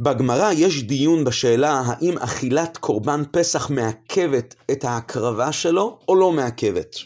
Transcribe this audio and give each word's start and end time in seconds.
בגמרא 0.00 0.52
יש 0.52 0.82
דיון 0.82 1.24
בשאלה 1.24 1.82
האם 1.86 2.18
אכילת 2.18 2.76
קורבן 2.76 3.22
פסח 3.30 3.70
מעכבת 3.70 4.54
את 4.70 4.84
ההקרבה 4.84 5.52
שלו 5.52 5.98
או 6.08 6.14
לא 6.14 6.32
מעכבת. 6.32 6.96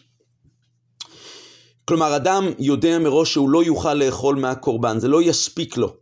כלומר, 1.84 2.16
אדם 2.16 2.48
יודע 2.58 2.98
מראש 2.98 3.32
שהוא 3.32 3.50
לא 3.50 3.64
יוכל 3.64 3.94
לאכול 3.94 4.36
מהקורבן, 4.36 4.98
זה 4.98 5.08
לא 5.08 5.22
יספיק 5.22 5.76
לו. 5.76 5.96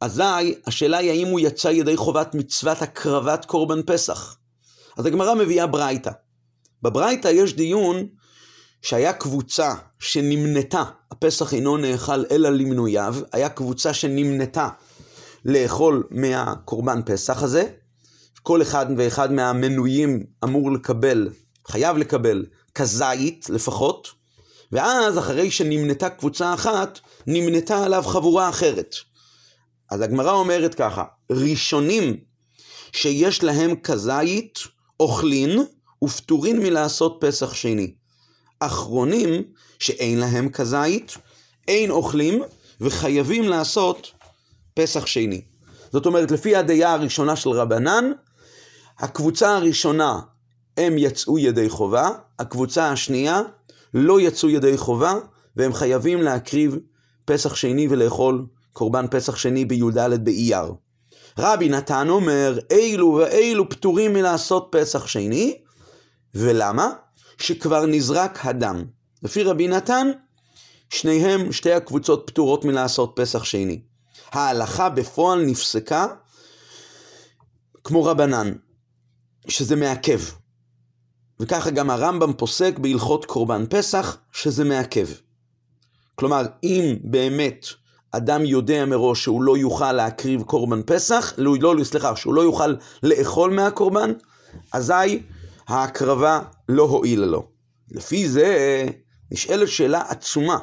אזי, 0.00 0.54
השאלה 0.66 0.98
היא 0.98 1.10
האם 1.10 1.26
הוא 1.26 1.40
יצא 1.40 1.68
ידי 1.68 1.96
חובת 1.96 2.34
מצוות 2.34 2.82
הקרבת 2.82 3.44
קורבן 3.44 3.82
פסח. 3.86 4.36
אז 4.96 5.06
הגמרא 5.06 5.34
מביאה 5.34 5.66
ברייתא. 5.66 6.10
בברייתא 6.82 7.28
יש 7.28 7.54
דיון 7.54 8.06
שהיה 8.82 9.12
קבוצה 9.12 9.74
שנמנתה, 9.98 10.84
הפסח 11.10 11.54
אינו 11.54 11.76
נאכל 11.76 12.24
אלא 12.30 12.50
למנוייו, 12.50 13.14
היה 13.32 13.48
קבוצה 13.48 13.94
שנמנתה 13.94 14.68
לאכול 15.46 16.02
מהקורבן 16.10 17.00
פסח 17.06 17.42
הזה. 17.42 17.66
כל 18.42 18.62
אחד 18.62 18.86
ואחד 18.96 19.32
מהמנויים 19.32 20.24
אמור 20.44 20.72
לקבל, 20.72 21.28
חייב 21.68 21.96
לקבל, 21.96 22.44
כזית 22.74 23.50
לפחות, 23.50 24.08
ואז 24.72 25.18
אחרי 25.18 25.50
שנמנתה 25.50 26.08
קבוצה 26.08 26.54
אחת, 26.54 26.98
נמנתה 27.26 27.84
עליו 27.84 28.02
חבורה 28.02 28.48
אחרת. 28.48 28.94
אז 29.90 30.00
הגמרא 30.00 30.32
אומרת 30.32 30.74
ככה, 30.74 31.04
ראשונים 31.30 32.16
שיש 32.92 33.42
להם 33.42 33.76
כזית, 33.76 34.58
אוכלין 35.00 35.64
ופטורין 36.04 36.58
מלעשות 36.58 37.16
פסח 37.20 37.54
שני. 37.54 37.94
אחרונים 38.60 39.42
שאין 39.78 40.18
להם 40.18 40.48
כזית, 40.48 41.16
אין 41.68 41.90
אוכלים 41.90 42.42
וחייבים 42.80 43.48
לעשות 43.48 44.12
פסח 44.76 45.06
שני. 45.06 45.42
זאת 45.92 46.06
אומרת, 46.06 46.30
לפי 46.30 46.56
הדעה 46.56 46.92
הראשונה 46.92 47.36
של 47.36 47.50
רבנן, 47.50 48.12
הקבוצה 48.98 49.56
הראשונה 49.56 50.20
הם 50.76 50.98
יצאו 50.98 51.38
ידי 51.38 51.68
חובה, 51.68 52.08
הקבוצה 52.38 52.90
השנייה 52.90 53.40
לא 53.94 54.20
יצאו 54.20 54.48
ידי 54.48 54.76
חובה, 54.76 55.14
והם 55.56 55.72
חייבים 55.72 56.22
להקריב 56.22 56.78
פסח 57.24 57.54
שני 57.54 57.86
ולאכול 57.90 58.46
קורבן 58.72 59.06
פסח 59.10 59.36
שני 59.36 59.64
בי"ד 59.64 60.24
באייר. 60.24 60.72
רבי 61.38 61.68
נתן 61.68 62.08
אומר, 62.08 62.58
אילו 62.70 63.14
ואילו 63.14 63.68
פטורים 63.68 64.12
מלעשות 64.12 64.68
פסח 64.70 65.06
שני, 65.06 65.58
ולמה? 66.34 66.90
שכבר 67.38 67.86
נזרק 67.86 68.46
הדם. 68.46 68.84
לפי 69.22 69.42
רבי 69.42 69.68
נתן, 69.68 70.10
שניהם, 70.90 71.52
שתי 71.52 71.72
הקבוצות 71.72 72.22
פטורות 72.26 72.64
מלעשות 72.64 73.12
פסח 73.16 73.44
שני. 73.44 73.80
ההלכה 74.32 74.88
בפועל 74.88 75.44
נפסקה 75.44 76.06
כמו 77.84 78.04
רבנן, 78.04 78.52
שזה 79.48 79.76
מעכב. 79.76 80.20
וככה 81.40 81.70
גם 81.70 81.90
הרמב"ם 81.90 82.32
פוסק 82.32 82.78
בהלכות 82.78 83.24
קורבן 83.24 83.64
פסח, 83.70 84.16
שזה 84.32 84.64
מעכב. 84.64 85.06
כלומר, 86.14 86.42
אם 86.62 86.96
באמת 87.04 87.66
אדם 88.12 88.44
יודע 88.44 88.84
מראש 88.84 89.22
שהוא 89.22 89.42
לא 89.42 89.56
יוכל 89.56 89.92
להקריב 89.92 90.42
קורבן 90.42 90.82
פסח, 90.86 91.32
לא, 91.36 91.54
לא, 91.60 91.84
סליחה, 91.84 92.16
שהוא 92.16 92.34
לא 92.34 92.40
יוכל 92.40 92.74
לאכול 93.02 93.50
מהקורבן, 93.50 94.12
אזי 94.72 95.22
ההקרבה 95.68 96.40
לא 96.68 96.82
הועילה 96.82 97.26
לו. 97.26 97.48
לפי 97.90 98.28
זה 98.28 98.84
נשאלת 99.30 99.68
שאלה 99.68 100.02
עצומה. 100.08 100.58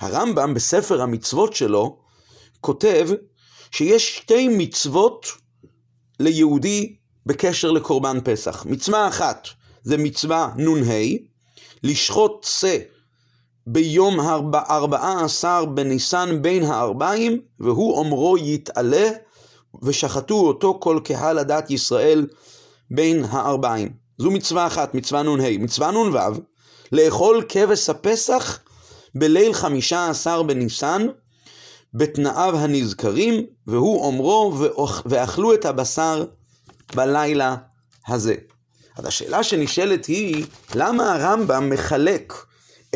הרמב"ם 0.00 0.54
בספר 0.54 1.02
המצוות 1.02 1.56
שלו 1.56 2.01
כותב 2.62 3.08
שיש 3.70 4.16
שתי 4.16 4.48
מצוות 4.48 5.26
ליהודי 6.20 6.96
בקשר 7.26 7.70
לקורבן 7.70 8.18
פסח. 8.24 8.66
מצווה 8.66 9.08
אחת 9.08 9.48
זה 9.82 9.96
מצווה 9.96 10.48
נ"ה, 10.56 10.94
לשחוט 11.82 12.44
שא 12.44 12.78
ביום 13.66 14.20
ארבעה 14.70 15.24
עשר 15.24 15.64
בניסן 15.64 16.42
בין 16.42 16.62
הארבעים, 16.62 17.40
והוא 17.60 17.98
אומרו 17.98 18.38
יתעלה, 18.38 19.10
ושחטו 19.82 20.46
אותו 20.46 20.78
כל 20.80 21.00
קהל 21.04 21.38
הדת 21.38 21.70
ישראל 21.70 22.26
בין 22.90 23.24
הארבעים. 23.28 23.92
זו 24.18 24.30
מצווה 24.30 24.66
אחת, 24.66 24.94
מצווה 24.94 25.22
נ"ה. 25.22 25.58
מצווה 25.58 25.90
נ"ו, 25.90 26.18
לאכול 26.92 27.44
כבש 27.48 27.90
הפסח 27.90 28.58
בליל 29.14 29.52
חמישה 29.52 30.10
עשר 30.10 30.42
בניסן, 30.42 31.06
בתנאיו 31.94 32.56
הנזכרים, 32.56 33.46
והוא 33.66 34.04
אומרו, 34.04 34.54
ואכלו 35.06 35.54
את 35.54 35.64
הבשר 35.64 36.24
בלילה 36.94 37.56
הזה. 38.08 38.34
אז 38.96 39.06
השאלה 39.06 39.42
שנשאלת 39.42 40.06
היא, 40.06 40.44
למה 40.74 41.14
הרמב"ם 41.14 41.70
מחלק 41.70 42.34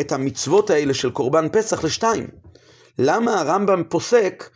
את 0.01 0.13
המצוות 0.13 0.71
האלה 0.71 0.95
של 0.95 1.11
קורבן 1.11 1.49
פסח 1.53 1.85
לשתיים? 1.85 2.27
למה 2.99 3.41
הרמב"ם 3.41 3.83
פוסק, 3.89 4.51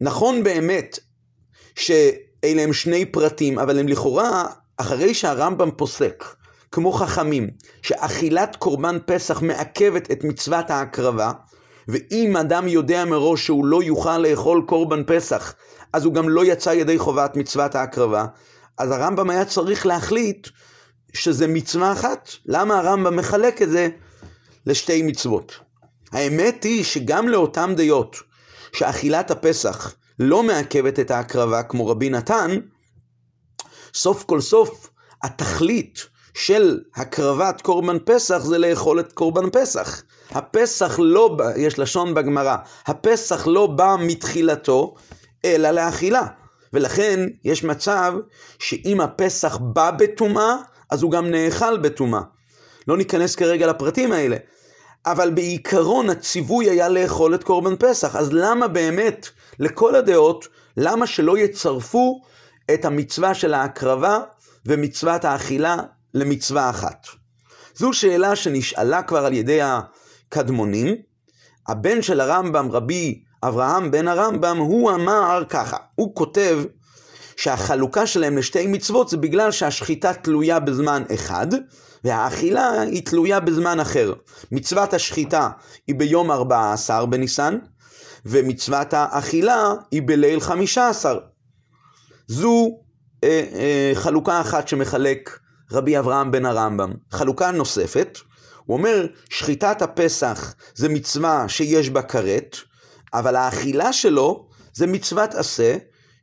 נכון 0.00 0.42
באמת 0.42 0.98
שאלה 1.74 2.62
הם 2.62 2.72
שני 2.72 3.04
פרטים, 3.04 3.58
אבל 3.58 3.78
הם 3.78 3.88
לכאורה, 3.88 4.46
אחרי 4.76 5.14
שהרמב"ם 5.14 5.70
פוסק, 5.70 6.24
כמו 6.72 6.92
חכמים, 6.92 7.50
שאכילת 7.82 8.56
קורבן 8.56 8.98
פסח 9.06 9.42
מעכבת 9.42 10.10
את 10.10 10.24
מצוות 10.24 10.70
ההקרבה, 10.70 11.32
ואם 11.88 12.36
אדם 12.36 12.68
יודע 12.68 13.04
מראש 13.04 13.46
שהוא 13.46 13.66
לא 13.66 13.82
יוכל 13.82 14.18
לאכול 14.18 14.62
קורבן 14.66 15.02
פסח, 15.06 15.54
אז 15.92 16.04
הוא 16.04 16.14
גם 16.14 16.28
לא 16.28 16.44
יצא 16.44 16.70
ידי 16.70 16.98
חובת 16.98 17.36
מצוות 17.36 17.74
ההקרבה, 17.74 18.26
אז 18.78 18.90
הרמב"ם 18.90 19.30
היה 19.30 19.44
צריך 19.44 19.86
להחליט 19.86 20.48
שזה 21.12 21.46
מצווה 21.46 21.92
אחת. 21.92 22.30
למה 22.46 22.78
הרמב"ם 22.78 23.16
מחלק 23.16 23.62
את 23.62 23.70
זה 23.70 23.88
לשתי 24.66 25.02
מצוות? 25.02 25.52
האמת 26.12 26.64
היא 26.64 26.84
שגם 26.84 27.28
לאותן 27.28 27.74
דעות 27.76 28.16
שאכילת 28.72 29.30
הפסח 29.30 29.94
לא 30.18 30.42
מעכבת 30.42 31.00
את 31.00 31.10
ההקרבה 31.10 31.62
כמו 31.62 31.86
רבי 31.86 32.10
נתן, 32.10 32.50
סוף 33.94 34.24
כל 34.24 34.40
סוף 34.40 34.90
התכלית 35.22 36.06
של 36.34 36.80
הקרבת 36.96 37.60
קורבן 37.60 37.96
פסח 38.04 38.38
זה 38.38 38.58
לאכול 38.58 39.00
את 39.00 39.12
קורבן 39.12 39.50
פסח. 39.50 40.02
הפסח 40.34 40.98
לא 40.98 41.28
בא, 41.28 41.50
יש 41.56 41.78
לשון 41.78 42.14
בגמרא, 42.14 42.56
הפסח 42.86 43.46
לא 43.46 43.66
בא 43.66 43.96
מתחילתו, 44.00 44.94
אלא 45.44 45.70
לאכילה. 45.70 46.26
ולכן 46.72 47.28
יש 47.44 47.64
מצב 47.64 48.14
שאם 48.58 49.00
הפסח 49.00 49.56
בא 49.56 49.90
בטומאה, 49.90 50.56
אז 50.90 51.02
הוא 51.02 51.10
גם 51.10 51.30
נאכל 51.30 51.78
בטומאה. 51.78 52.20
לא 52.88 52.96
ניכנס 52.96 53.36
כרגע 53.36 53.66
לפרטים 53.66 54.12
האלה. 54.12 54.36
אבל 55.06 55.30
בעיקרון 55.30 56.10
הציווי 56.10 56.70
היה 56.70 56.88
לאכול 56.88 57.34
את 57.34 57.44
קורבן 57.44 57.76
פסח. 57.78 58.16
אז 58.16 58.32
למה 58.32 58.68
באמת, 58.68 59.28
לכל 59.58 59.94
הדעות, 59.94 60.48
למה 60.76 61.06
שלא 61.06 61.38
יצרפו 61.38 62.22
את 62.74 62.84
המצווה 62.84 63.34
של 63.34 63.54
ההקרבה 63.54 64.18
ומצוות 64.66 65.24
האכילה 65.24 65.76
למצווה 66.14 66.70
אחת? 66.70 67.06
זו 67.74 67.92
שאלה 67.92 68.36
שנשאלה 68.36 69.02
כבר 69.02 69.26
על 69.26 69.32
ידי 69.32 69.60
הקדמונים. 70.32 70.96
הבן 71.68 72.02
של 72.02 72.20
הרמב"ם, 72.20 72.68
רבי 72.70 73.22
אברהם 73.42 73.90
בן 73.90 74.08
הרמב"ם, 74.08 74.56
הוא 74.56 74.90
אמר 74.90 75.42
ככה, 75.48 75.76
הוא 75.94 76.14
כותב 76.14 76.58
שהחלוקה 77.36 78.06
שלהם 78.06 78.38
לשתי 78.38 78.66
מצוות 78.66 79.08
זה 79.08 79.16
בגלל 79.16 79.50
שהשחיטה 79.50 80.14
תלויה 80.14 80.60
בזמן 80.60 81.02
אחד, 81.14 81.46
והאכילה 82.04 82.80
היא 82.80 83.06
תלויה 83.06 83.40
בזמן 83.40 83.80
אחר. 83.80 84.12
מצוות 84.52 84.94
השחיטה 84.94 85.48
היא 85.86 85.94
ביום 85.94 86.30
14 86.30 87.06
בניסן, 87.06 87.58
ומצוות 88.26 88.94
האכילה 88.94 89.72
היא 89.90 90.02
בליל 90.04 90.40
15. 90.40 91.14
זו 92.26 92.78
אה, 93.24 93.44
אה, 93.54 93.90
חלוקה 93.94 94.40
אחת 94.40 94.68
שמחלק 94.68 95.38
רבי 95.72 95.98
אברהם 95.98 96.30
בן 96.30 96.46
הרמב"ם. 96.46 96.92
חלוקה 97.10 97.50
נוספת, 97.50 98.18
הוא 98.64 98.76
אומר, 98.76 99.06
שחיטת 99.30 99.82
הפסח 99.82 100.54
זה 100.74 100.88
מצווה 100.88 101.48
שיש 101.48 101.90
בה 101.90 102.02
כרת, 102.02 102.56
אבל 103.14 103.36
האכילה 103.36 103.92
שלו 103.92 104.48
זה 104.74 104.86
מצוות 104.86 105.34
עשה 105.34 105.76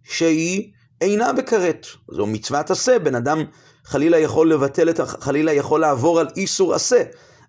שהיא 0.03 0.71
אינה 1.01 1.33
בכרת. 1.33 1.85
זו 2.11 2.25
מצוות 2.25 2.71
עשה, 2.71 2.99
בן 2.99 3.15
אדם 3.15 3.43
חלילה 3.85 4.17
יכול 4.17 4.53
לבטל 4.53 4.89
את, 4.89 4.99
חלילה 4.99 5.53
יכול 5.53 5.81
לעבור 5.81 6.19
על 6.19 6.27
איסור 6.35 6.73
עשה, 6.73 7.03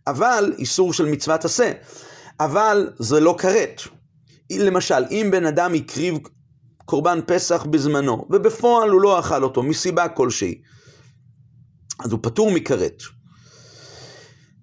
אבל, 0.06 0.52
איסור 0.58 0.92
של 0.92 1.04
מצוות 1.04 1.44
עשה, 1.44 1.72
אבל 2.40 2.90
זה 2.98 3.20
לא 3.20 3.34
כרת. 3.38 3.82
למשל, 4.52 5.04
אם 5.10 5.28
בן 5.32 5.46
אדם 5.46 5.75
הקריב 5.75 6.19
קורבן 6.84 7.20
פסח 7.26 7.66
בזמנו, 7.70 8.26
ובפועל 8.31 8.90
הוא 8.90 9.00
לא 9.00 9.20
אכל 9.20 9.44
אותו, 9.44 9.62
מסיבה 9.62 10.08
כלשהי, 10.08 10.60
אז 12.04 12.12
הוא 12.12 12.20
פטור 12.22 12.50
מכרת. 12.50 13.02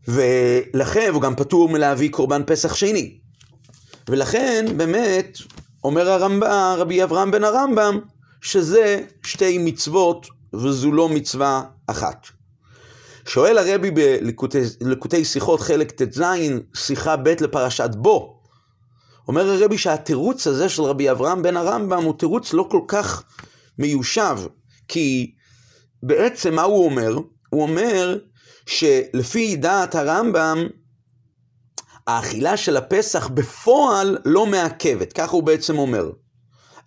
ולכן, 0.07 1.09
הוא 1.13 1.21
גם 1.21 1.35
פטור 1.35 1.69
מלהביא 1.69 2.09
קורבן 2.11 2.41
פסח 2.45 2.75
שני. 2.75 3.17
ולכן, 4.09 4.65
באמת, 4.77 5.37
אומר 5.83 6.09
הרמב"ם, 6.09 6.75
רבי 6.77 7.03
אברהם 7.03 7.31
בן 7.31 7.43
הרמב"ם, 7.43 7.99
שזה 8.41 9.01
שתי 9.23 9.57
מצוות 9.57 10.27
וזו 10.53 10.91
לא 10.91 11.09
מצווה 11.09 11.63
אחת. 11.87 12.27
שואל 13.25 13.57
הרבי 13.57 13.91
בלקוטי 13.91 15.25
שיחות 15.25 15.61
חלק 15.61 15.91
ט"ז, 15.91 16.21
שיחה 16.73 17.15
ב' 17.15 17.27
לפרשת 17.27 17.89
בו. 17.95 18.41
אומר 19.27 19.49
הרבי 19.49 19.77
שהתירוץ 19.77 20.47
הזה 20.47 20.69
של 20.69 20.81
רבי 20.81 21.11
אברהם 21.11 21.41
בן 21.41 21.57
הרמב"ם 21.57 22.03
הוא 22.03 22.13
תירוץ 22.19 22.53
לא 22.53 22.67
כל 22.71 22.81
כך 22.87 23.23
מיושב, 23.79 24.37
כי 24.87 25.33
בעצם 26.03 26.55
מה 26.55 26.61
הוא 26.61 26.85
אומר? 26.85 27.17
הוא 27.49 27.61
אומר 27.61 28.17
שלפי 28.67 29.55
דעת 29.55 29.95
הרמב"ם, 29.95 30.67
האכילה 32.07 32.57
של 32.57 32.77
הפסח 32.77 33.27
בפועל 33.27 34.17
לא 34.25 34.45
מעכבת, 34.45 35.13
ככה 35.13 35.31
הוא 35.31 35.43
בעצם 35.43 35.77
אומר. 35.77 36.09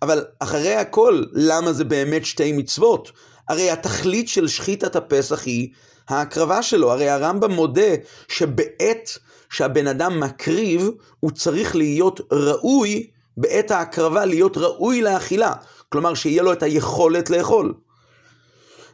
אבל 0.01 0.25
אחרי 0.39 0.75
הכל, 0.75 1.23
למה 1.31 1.73
זה 1.73 1.83
באמת 1.83 2.25
שתי 2.25 2.51
מצוות? 2.51 3.11
הרי 3.49 3.71
התכלית 3.71 4.27
של 4.27 4.47
שחיטת 4.47 4.95
הפסח 4.95 5.45
היא 5.45 5.69
ההקרבה 6.09 6.63
שלו. 6.63 6.91
הרי 6.91 7.09
הרמב"ם 7.09 7.51
מודה 7.51 7.95
שבעת 8.27 9.17
שהבן 9.49 9.87
אדם 9.87 10.19
מקריב, 10.19 10.89
הוא 11.19 11.31
צריך 11.31 11.75
להיות 11.75 12.21
ראוי, 12.31 13.09
בעת 13.37 13.71
ההקרבה 13.71 14.25
להיות 14.25 14.57
ראוי 14.57 15.01
לאכילה. 15.01 15.53
כלומר, 15.89 16.13
שיהיה 16.13 16.43
לו 16.43 16.53
את 16.53 16.63
היכולת 16.63 17.29
לאכול. 17.29 17.73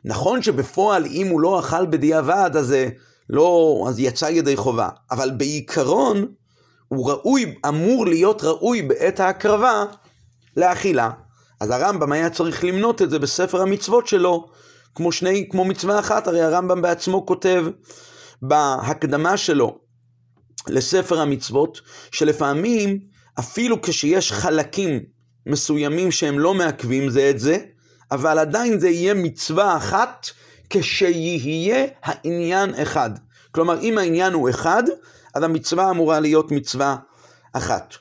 נכון 0.08 0.42
שבפועל, 0.42 1.06
אם 1.06 1.28
הוא 1.28 1.42
לא 1.42 1.60
אכל 1.60 1.86
בדיעבד, 1.86 2.52
אז 2.54 2.68
זה 2.68 2.90
לא, 3.30 3.86
אז 3.90 4.00
יצא 4.00 4.26
ידי 4.26 4.58
חובה. 4.58 4.90
אבל 5.12 5.32
בעיקרון, 5.38 6.26
הוא 6.88 7.12
ראוי, 7.12 7.56
אמור 7.68 8.08
להיות 8.08 8.44
ראוי 8.44 8.82
בעת 8.82 9.20
ההקרבה 9.20 9.84
לאכילה. 10.58 11.10
אז 11.60 11.70
הרמב"ם 11.70 12.12
היה 12.12 12.30
צריך 12.30 12.64
למנות 12.64 13.02
את 13.02 13.10
זה 13.10 13.20
בספר 13.20 13.62
המצוות 13.62 14.08
שלו, 14.08 14.48
כמו 14.96 15.12
שני, 15.12 15.48
כמו 15.52 15.66
מצווה 15.66 16.00
אחת, 16.00 16.28
הרי 16.28 16.42
הרמב"ם 16.42 16.82
בעצמו 16.82 17.26
כותב 17.26 17.66
בהקדמה 18.42 19.38
שלו 19.38 19.78
לספר 20.68 21.22
המצוות, 21.22 21.82
שלפעמים 22.12 23.00
אפילו 23.40 23.82
כשיש 23.82 24.32
חלקים 24.32 25.00
מסוימים 25.46 26.12
שהם 26.12 26.40
לא 26.40 26.54
מעכבים 26.54 27.10
זה 27.10 27.30
את 27.30 27.40
זה, 27.40 27.58
אבל 28.12 28.40
עדיין 28.40 28.80
זה 28.80 28.90
יהיה 28.90 29.14
מצווה 29.14 29.78
אחת 29.78 30.28
כשיהיה 30.70 31.86
העניין 32.04 32.74
אחד. 32.82 33.10
כלומר, 33.52 33.82
אם 33.82 33.98
העניין 33.98 34.34
הוא 34.34 34.50
אחד, 34.50 34.84
אז 35.36 35.44
המצווה 35.44 35.90
אמורה 35.90 36.20
להיות 36.20 36.52
מצווה 36.52 36.96
אחת. 37.54 37.94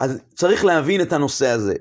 אז 0.00 0.18
צריך 0.34 0.64
להבין 0.64 1.00
את 1.00 1.12
הנושא 1.12 1.46
הזה. 1.46 1.74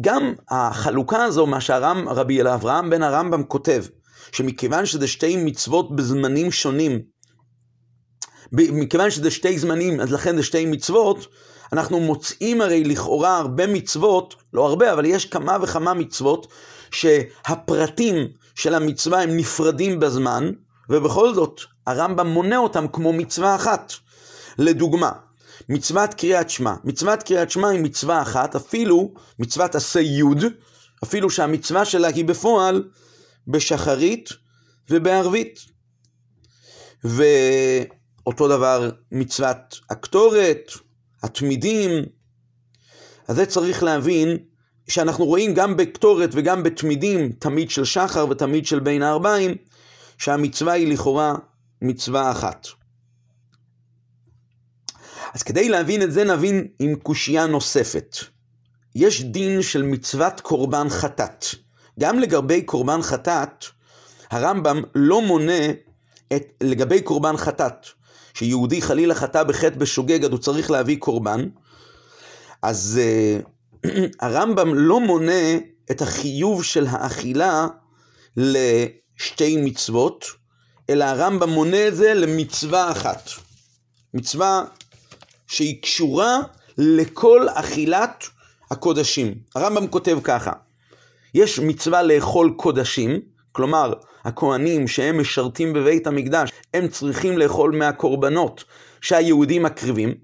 גם 0.00 0.34
החלוקה 0.50 1.24
הזו, 1.24 1.46
מה 1.46 1.60
שרבי 1.60 2.42
אברהם 2.42 2.90
בן 2.90 3.02
הרמב"ם 3.02 3.42
כותב, 3.42 3.84
שמכיוון 4.32 4.86
שזה 4.86 5.08
שתי 5.08 5.36
מצוות 5.36 5.96
בזמנים 5.96 6.52
שונים, 6.52 7.02
מכיוון 8.52 9.10
שזה 9.10 9.30
שתי 9.30 9.58
זמנים, 9.58 10.00
אז 10.00 10.12
לכן 10.12 10.36
זה 10.36 10.42
שתי 10.42 10.66
מצוות, 10.66 11.26
אנחנו 11.72 12.00
מוצאים 12.00 12.60
הרי 12.60 12.84
לכאורה 12.84 13.38
הרבה 13.38 13.66
מצוות, 13.66 14.34
לא 14.52 14.66
הרבה, 14.66 14.92
אבל 14.92 15.04
יש 15.04 15.26
כמה 15.26 15.56
וכמה 15.62 15.94
מצוות, 15.94 16.46
שהפרטים 16.90 18.14
של 18.54 18.74
המצווה 18.74 19.22
הם 19.22 19.36
נפרדים 19.36 20.00
בזמן, 20.00 20.50
ובכל 20.88 21.34
זאת 21.34 21.60
הרמב"ם 21.86 22.26
מונה 22.26 22.56
אותם 22.56 22.86
כמו 22.92 23.12
מצווה 23.12 23.54
אחת. 23.54 23.92
לדוגמה, 24.58 25.12
מצוות 25.68 26.14
קריאת 26.14 26.50
שמע. 26.50 26.74
מצוות 26.84 27.22
קריאת 27.22 27.50
שמע 27.50 27.68
היא 27.68 27.80
מצווה 27.80 28.22
אחת, 28.22 28.56
אפילו 28.56 29.12
מצוות 29.38 29.74
עשה 29.74 30.00
יוד, 30.00 30.44
אפילו 31.04 31.30
שהמצווה 31.30 31.84
שלה 31.84 32.08
היא 32.08 32.24
בפועל 32.24 32.88
בשחרית 33.48 34.28
ובערבית. 34.90 35.60
ואותו 37.04 38.48
דבר 38.48 38.90
מצוות 39.12 39.80
הקטורת, 39.90 40.72
התמידים. 41.22 41.90
אז 43.28 43.36
זה 43.36 43.46
צריך 43.46 43.82
להבין 43.82 44.38
שאנחנו 44.88 45.24
רואים 45.24 45.54
גם 45.54 45.76
בקטורת 45.76 46.30
וגם 46.32 46.62
בתמידים, 46.62 47.32
תמיד 47.32 47.70
של 47.70 47.84
שחר 47.84 48.26
ותמיד 48.30 48.66
של 48.66 48.80
בין 48.80 49.02
הארבעים, 49.02 49.54
שהמצווה 50.18 50.72
היא 50.72 50.92
לכאורה 50.92 51.34
מצווה 51.82 52.30
אחת. 52.30 52.66
אז 55.34 55.42
כדי 55.42 55.68
להבין 55.68 56.02
את 56.02 56.12
זה 56.12 56.24
נבין 56.24 56.66
עם 56.78 56.94
קושייה 56.94 57.46
נוספת. 57.46 58.16
יש 58.94 59.22
דין 59.22 59.62
של 59.62 59.82
מצוות 59.82 60.40
קורבן 60.40 60.88
חטאת. 60.88 61.44
גם 62.00 62.18
לגבי 62.18 62.62
קורבן 62.62 63.02
חטאת, 63.02 63.64
הרמב"ם 64.30 64.82
לא 64.94 65.22
מונה 65.22 65.70
את, 66.36 66.42
לגבי 66.60 67.02
קורבן 67.02 67.36
חטאת, 67.36 67.86
שיהודי 68.34 68.82
חלילה 68.82 69.14
חטא 69.14 69.42
בחטא 69.42 69.76
בשוגג, 69.76 70.24
אז 70.24 70.30
הוא 70.30 70.38
צריך 70.38 70.70
להביא 70.70 70.96
קורבן, 70.98 71.48
אז 72.62 73.00
uh, 73.84 73.88
הרמב"ם 74.24 74.74
לא 74.74 75.00
מונה 75.00 75.58
את 75.90 76.02
החיוב 76.02 76.64
של 76.64 76.86
האכילה 76.90 77.66
לשתי 78.36 79.56
מצוות, 79.56 80.24
אלא 80.90 81.04
הרמב"ם 81.04 81.50
מונה 81.50 81.88
את 81.88 81.96
זה 81.96 82.14
למצווה 82.14 82.90
אחת. 82.90 83.30
מצווה 84.14 84.64
שהיא 85.46 85.82
קשורה 85.82 86.38
לכל 86.78 87.46
אכילת 87.54 88.24
הקודשים. 88.70 89.34
הרמב"ם 89.54 89.86
כותב 89.86 90.18
ככה, 90.24 90.52
יש 91.34 91.58
מצווה 91.58 92.02
לאכול 92.02 92.54
קודשים, 92.56 93.20
כלומר, 93.52 93.92
הכהנים 94.24 94.88
שהם 94.88 95.20
משרתים 95.20 95.72
בבית 95.72 96.06
המקדש, 96.06 96.50
הם 96.74 96.88
צריכים 96.88 97.38
לאכול 97.38 97.76
מהקורבנות 97.76 98.64
שהיהודים 99.00 99.62
מקריבים. 99.62 100.14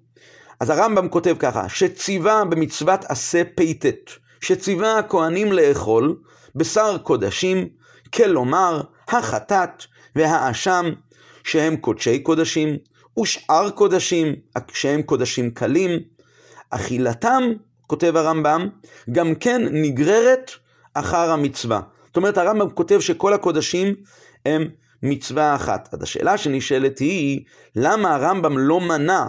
אז 0.61 0.71
הרמב"ם 0.71 1.09
כותב 1.09 1.37
ככה, 1.39 1.69
שציווה 1.69 2.45
במצוות 2.45 3.05
עשה 3.05 3.43
פייטת, 3.55 4.11
שציווה 4.41 4.99
הכהנים 4.99 5.53
לאכול 5.53 6.17
בשר 6.55 6.99
קודשים, 6.99 7.69
כלומר, 8.15 8.81
החטאת 9.09 9.85
והאשם, 10.17 10.87
שהם 11.45 11.77
קודשי 11.77 12.19
קודשים, 12.19 12.77
ושאר 13.21 13.71
קודשים, 13.71 14.35
שהם 14.73 15.03
קודשים 15.03 15.50
קלים, 15.50 15.91
אכילתם, 16.71 17.43
כותב 17.87 18.17
הרמב"ם, 18.17 18.69
גם 19.12 19.35
כן 19.35 19.62
נגררת 19.73 20.50
אחר 20.95 21.31
המצווה. 21.31 21.81
זאת 22.08 22.16
אומרת, 22.16 22.38
הרמב"ם 22.38 22.71
כותב 22.71 23.00
שכל 23.00 23.35
הקודשים 23.35 23.94
הם 24.47 24.68
מצווה 25.02 25.54
אחת. 25.54 25.88
אז 25.92 26.02
השאלה 26.02 26.38
שנשאלת 26.38 26.99
היא, 26.99 27.40
למה 27.76 28.14
הרמב"ם 28.14 28.59
לא 28.59 28.80
מנע 28.80 29.26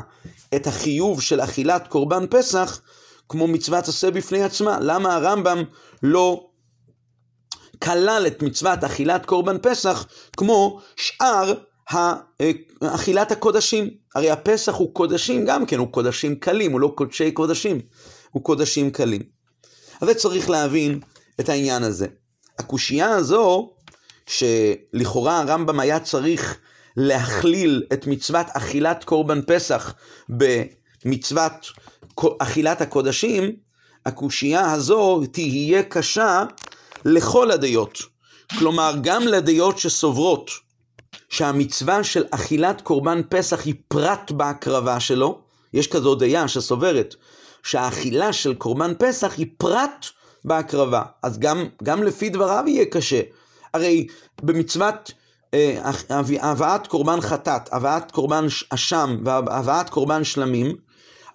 את 0.56 0.68
החיוב 0.68 1.22
של 1.22 1.42
אכילת 1.42 1.88
קורבן 1.88 2.26
פסח 2.30 2.82
כמו 3.30 3.48
מצוות 3.48 3.88
עשה 3.88 4.12
בפני 4.12 4.44
עצמה? 4.44 4.78
למה 4.82 5.16
הרמב"ם 5.16 5.64
לא 6.04 6.50
כלל 7.84 8.24
את 8.28 8.42
מצוות 8.44 8.84
אכילת 8.84 9.26
קורבן 9.26 9.58
פסח 9.62 10.08
כמו 10.38 10.80
שאר 10.96 11.54
אכילת 12.84 13.32
הקודשים. 13.32 13.90
הרי 14.16 14.32
הפסח 14.32 14.76
הוא 14.76 14.94
קודשים 14.94 15.46
גם 15.46 15.66
כן, 15.66 15.80
הוא 15.80 15.92
קודשים 15.92 16.36
קלים, 16.36 16.72
הוא 16.72 16.80
לא 16.80 16.94
קודשי 16.96 17.32
קודשים, 17.32 17.82
הוא 18.32 18.44
קודשים 18.44 18.92
קלים. 18.92 19.22
אז 20.02 20.10
צריך 20.10 20.50
להבין 20.50 21.00
את 21.40 21.50
העניין 21.50 21.84
הזה. 21.84 22.08
הקושייה 22.60 23.10
הזו, 23.10 23.70
שלכאורה 24.28 25.40
הרמב"ם 25.40 25.80
היה 25.80 26.00
צריך 26.00 26.58
להכליל 26.98 27.84
את 27.94 28.08
מצוות 28.08 28.48
אכילת 28.54 29.04
קורבן 29.04 29.42
פסח 29.48 29.94
במצוות 30.30 31.72
אכילת 32.40 32.82
הקודשים, 32.82 33.56
הקושייה 34.06 34.72
הזו 34.72 35.22
תהיה 35.32 35.84
קשה 35.84 36.44
לכל 37.06 37.52
הדעות. 37.52 38.00
כלומר, 38.60 38.94
גם 39.02 39.24
לדעות 39.24 39.78
שסוברות 39.78 40.52
שהמצווה 41.30 42.04
של 42.04 42.24
אכילת 42.32 42.82
קורבן 42.82 43.22
פסח 43.30 43.66
היא 43.66 43.76
פרט 43.88 44.32
בהקרבה 44.32 45.00
שלו, 45.00 45.42
יש 45.74 45.88
כזו 45.88 46.16
דעה 46.16 46.48
שסוברת 46.48 47.16
שהאכילה 47.64 48.34
של 48.34 48.54
קורבן 48.54 48.94
פסח 49.00 49.34
היא 49.38 49.48
פרט 49.58 50.06
בהקרבה, 50.46 51.04
אז 51.24 51.40
גם, 51.40 51.66
גם 51.84 52.04
לפי 52.04 52.30
דבריו 52.30 52.64
יהיה 52.68 52.86
קשה. 52.86 53.22
הרי 53.74 54.08
במצוות 54.44 55.12
אה, 55.54 55.92
הבאת 56.42 56.88
קורבן 56.88 57.22
חטאת, 57.22 57.74
הבאת 57.74 58.12
קורבן 58.12 58.46
אשם 58.70 59.18
והבאת 59.26 59.90
קורבן 59.90 60.24
שלמים, 60.24 60.76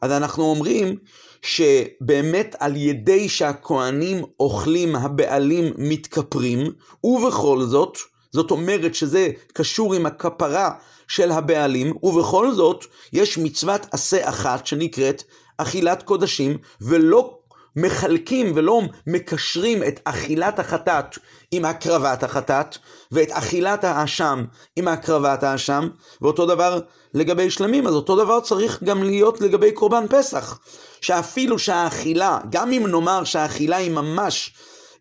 אז 0.02 0.12
אנחנו 0.12 0.44
אומרים 0.44 0.96
שבאמת 1.42 2.56
על 2.58 2.76
ידי 2.76 3.28
שהכוהנים 3.28 4.25
אוכלים, 4.40 4.96
הבעלים 4.96 5.73
מתכפרים, 5.78 6.73
ובכל 7.04 7.62
זאת, 7.62 7.99
זאת 8.32 8.50
אומרת 8.50 8.94
שזה 8.94 9.30
קשור 9.52 9.94
עם 9.94 10.06
הכפרה 10.06 10.70
של 11.08 11.30
הבעלים, 11.30 11.96
ובכל 12.02 12.52
זאת 12.52 12.84
יש 13.12 13.38
מצוות 13.38 13.87
עשה 13.92 14.28
אחת 14.28 14.66
שנקראת 14.66 15.23
אכילת 15.58 16.02
קודשים, 16.02 16.58
ולא 16.80 17.38
מחלקים 17.76 18.52
ולא 18.54 18.81
מקשרים 19.07 19.83
את 19.83 20.00
אכילת 20.04 20.59
החטאת 20.59 21.19
עם 21.50 21.64
הקרבת 21.64 22.23
החטאת, 22.23 22.76
ואת 23.12 23.31
אכילת 23.31 23.85
האשם 23.85 24.45
עם 24.76 24.88
הקרבת 24.88 25.43
האשם, 25.43 25.88
ואותו 26.21 26.47
דבר 26.47 26.81
לגבי 27.14 27.50
שלמים, 27.50 27.87
אז 27.87 27.95
אותו 27.95 28.16
דבר 28.16 28.40
צריך 28.40 28.83
גם 28.83 29.02
להיות 29.02 29.40
לגבי 29.40 29.73
קורבן 29.73 30.04
פסח. 30.09 30.59
שאפילו 31.00 31.59
שהאכילה, 31.59 32.38
גם 32.50 32.73
אם 32.73 32.87
נאמר 32.87 33.25
שהאכילה 33.25 33.76
היא 33.76 33.90
ממש 33.90 34.54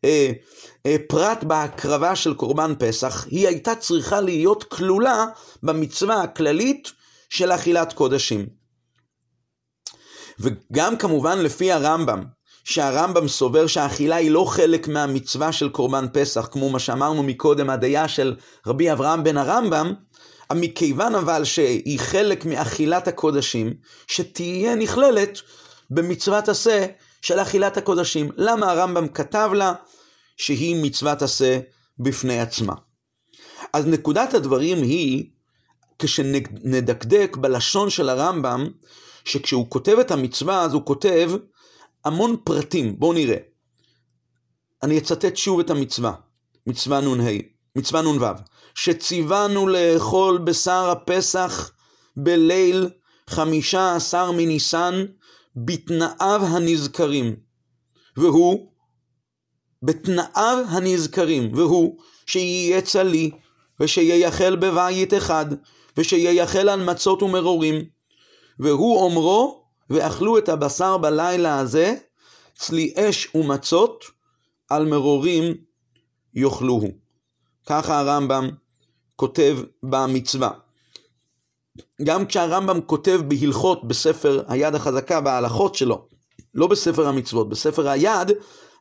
אה, 0.05 0.31
אה, 0.85 0.95
פרט 1.07 1.43
בהקרבה 1.43 2.15
של 2.15 2.33
קורבן 2.33 2.73
פסח, 2.79 3.27
היא 3.29 3.47
הייתה 3.47 3.75
צריכה 3.75 4.21
להיות 4.21 4.63
כלולה 4.63 5.25
במצווה 5.63 6.21
הכללית 6.21 6.91
של 7.29 7.51
אכילת 7.51 7.93
קודשים. 7.93 8.45
וגם 10.39 10.97
כמובן 10.97 11.39
לפי 11.39 11.71
הרמב"ם, 11.71 12.23
שהרמב"ם 12.63 13.27
סובר 13.27 13.67
שהאכילה 13.67 14.15
היא 14.15 14.31
לא 14.31 14.45
חלק 14.45 14.87
מהמצווה 14.87 15.51
של 15.51 15.69
קורבן 15.69 16.05
פסח, 16.13 16.49
כמו 16.51 16.69
מה 16.69 16.79
שאמרנו 16.79 17.23
מקודם, 17.23 17.69
הדעה 17.69 18.07
של 18.07 18.35
רבי 18.67 18.91
אברהם 18.91 19.23
בן 19.23 19.37
הרמב"ם, 19.37 19.93
מכיוון 20.53 21.15
אבל 21.15 21.43
שהיא 21.43 21.99
חלק 21.99 22.45
מאכילת 22.45 23.07
הקודשים, 23.07 23.73
שתהיה 24.07 24.75
נכללת 24.75 25.41
במצוות 25.89 26.49
עשה 26.49 26.85
של 27.21 27.39
אכילת 27.39 27.77
הקודשים. 27.77 28.29
למה 28.37 28.71
הרמב"ם 28.71 29.07
כתב 29.07 29.49
לה 29.53 29.73
שהיא 30.37 30.83
מצוות 30.83 31.21
עשה 31.21 31.59
בפני 31.99 32.39
עצמה? 32.39 32.73
אז 33.73 33.87
נקודת 33.87 34.33
הדברים 34.33 34.81
היא, 34.81 35.25
כשנדקדק 35.99 37.37
בלשון 37.39 37.89
של 37.89 38.09
הרמב"ם, 38.09 38.67
שכשהוא 39.25 39.65
כותב 39.69 39.97
את 39.99 40.11
המצווה 40.11 40.61
אז 40.61 40.73
הוא 40.73 40.85
כותב 40.85 41.31
המון 42.05 42.35
פרטים. 42.43 42.99
בואו 42.99 43.13
נראה. 43.13 43.37
אני 44.83 44.97
אצטט 44.97 45.37
שוב 45.37 45.59
את 45.59 45.69
המצווה, 45.69 46.13
מצווה 46.67 47.01
נ"ה, 47.01 47.29
מצווה 47.75 48.01
נ"ו, 48.01 48.25
שציוונו 48.75 49.67
לאכול 49.67 50.37
בשר 50.37 50.89
הפסח 50.89 51.71
בליל 52.17 52.89
חמישה 53.27 53.95
עשר 53.95 54.31
מניסן 54.31 55.05
בתנאיו 55.55 56.41
הנזכרים, 56.43 57.35
והוא, 58.17 58.71
בתנאיו 59.83 60.65
הנזכרים, 60.69 61.51
והוא 61.55 61.97
שיהיה 62.25 62.81
צלי, 62.81 63.31
ושייחל 63.79 64.55
בבית 64.55 65.13
אחד, 65.13 65.45
ושייחל 65.97 66.69
על 66.69 66.83
מצות 66.83 67.23
ומרורים, 67.23 67.85
והוא 68.59 69.03
אומרו, 69.03 69.62
ואכלו 69.93 70.37
את 70.37 70.49
הבשר 70.49 70.97
בלילה 70.97 71.59
הזה, 71.59 71.95
צלי 72.55 72.93
אש 72.97 73.35
ומצות, 73.35 74.05
על 74.69 74.85
מרורים 74.85 75.53
יאכלוהו. 76.33 76.91
ככה 77.65 77.99
הרמב"ם 77.99 78.49
כותב 79.15 79.57
במצווה. 79.83 80.49
גם 82.03 82.25
כשהרמב"ם 82.25 82.81
כותב 82.81 83.21
בהלכות 83.27 83.87
בספר 83.87 84.43
היד 84.47 84.75
החזקה 84.75 85.21
בהלכות 85.21 85.75
שלו, 85.75 86.07
לא 86.53 86.67
בספר 86.67 87.07
המצוות, 87.07 87.49
בספר 87.49 87.89
היד, 87.89 88.31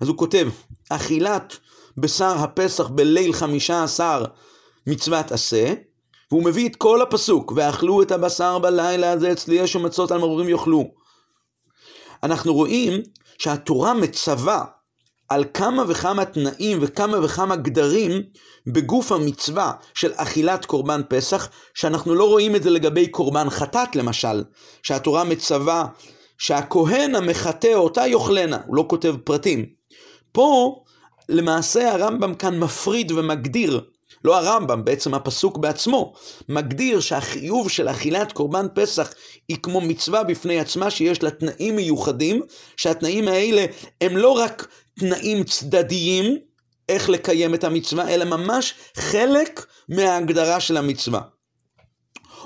אז 0.01 0.09
הוא 0.09 0.17
כותב, 0.17 0.49
אכילת 0.91 1.57
בשר 1.97 2.35
הפסח 2.39 2.89
בליל 2.89 3.33
חמישה 3.33 3.85
עשר 3.85 4.25
מצוות 4.87 5.33
עשה, 5.33 5.75
והוא 6.31 6.45
מביא 6.45 6.69
את 6.69 6.77
כל 6.77 7.03
הפסוק, 7.03 7.53
ואכלו 7.57 8.03
את 8.03 8.13
הבשר 8.13 8.59
בלילה 8.59 9.13
הזה 9.13 9.33
אצלי 9.33 9.65
אש 9.65 9.77
ומצות 9.77 10.11
על 10.11 10.19
מרורים 10.19 10.49
יאכלו. 10.49 11.02
אנחנו 12.23 12.55
רואים 12.55 13.03
שהתורה 13.39 13.95
מצווה 13.95 14.65
על 15.29 15.45
כמה 15.55 15.85
וכמה 15.89 16.25
תנאים 16.25 16.79
וכמה 16.81 17.25
וכמה 17.25 17.57
גדרים 17.57 18.23
בגוף 18.67 19.13
המצווה 19.13 19.73
של 19.95 20.13
אכילת 20.17 20.65
קורבן 20.65 21.01
פסח, 21.09 21.49
שאנחנו 21.75 22.15
לא 22.15 22.29
רואים 22.29 22.57
את 22.57 22.63
זה 22.63 22.71
לגבי 22.71 23.09
קורבן 23.09 23.51
חטאת 23.51 23.97
למשל, 23.97 24.45
שהתורה 24.83 25.25
מצווה 25.25 25.87
שהכהן 26.39 27.15
המחטא 27.15 27.75
אותה 27.75 28.07
יאכלנה, 28.07 28.59
הוא 28.67 28.77
לא 28.77 28.85
כותב 28.89 29.15
פרטים. 29.25 29.67
פה 30.33 30.77
למעשה 31.29 31.93
הרמב"ם 31.93 32.35
כאן 32.35 32.59
מפריד 32.59 33.13
ומגדיר, 33.13 33.81
לא 34.25 34.39
הרמב"ם, 34.39 34.85
בעצם 34.85 35.15
הפסוק 35.15 35.59
בעצמו, 35.59 36.13
מגדיר 36.49 37.01
שהחיוב 37.01 37.71
של 37.71 37.89
אכילת 37.89 38.33
קורבן 38.33 38.67
פסח 38.75 39.13
היא 39.49 39.57
כמו 39.63 39.81
מצווה 39.81 40.25
בפני 40.25 40.61
עצמה 40.61 40.91
שיש 40.91 41.23
לה 41.23 41.31
תנאים 41.31 41.77
מיוחדים, 41.77 42.43
שהתנאים 42.77 43.29
האלה 43.29 43.67
הם 44.01 44.17
לא 44.17 44.31
רק 44.31 44.69
תנאים 44.99 45.45
צדדיים 45.45 46.39
איך 46.89 47.09
לקיים 47.09 47.55
את 47.55 47.65
המצווה, 47.65 48.09
אלא 48.09 48.25
ממש 48.25 48.75
חלק 48.97 49.67
מההגדרה 49.89 50.61
של 50.61 50.77
המצווה. 50.77 51.21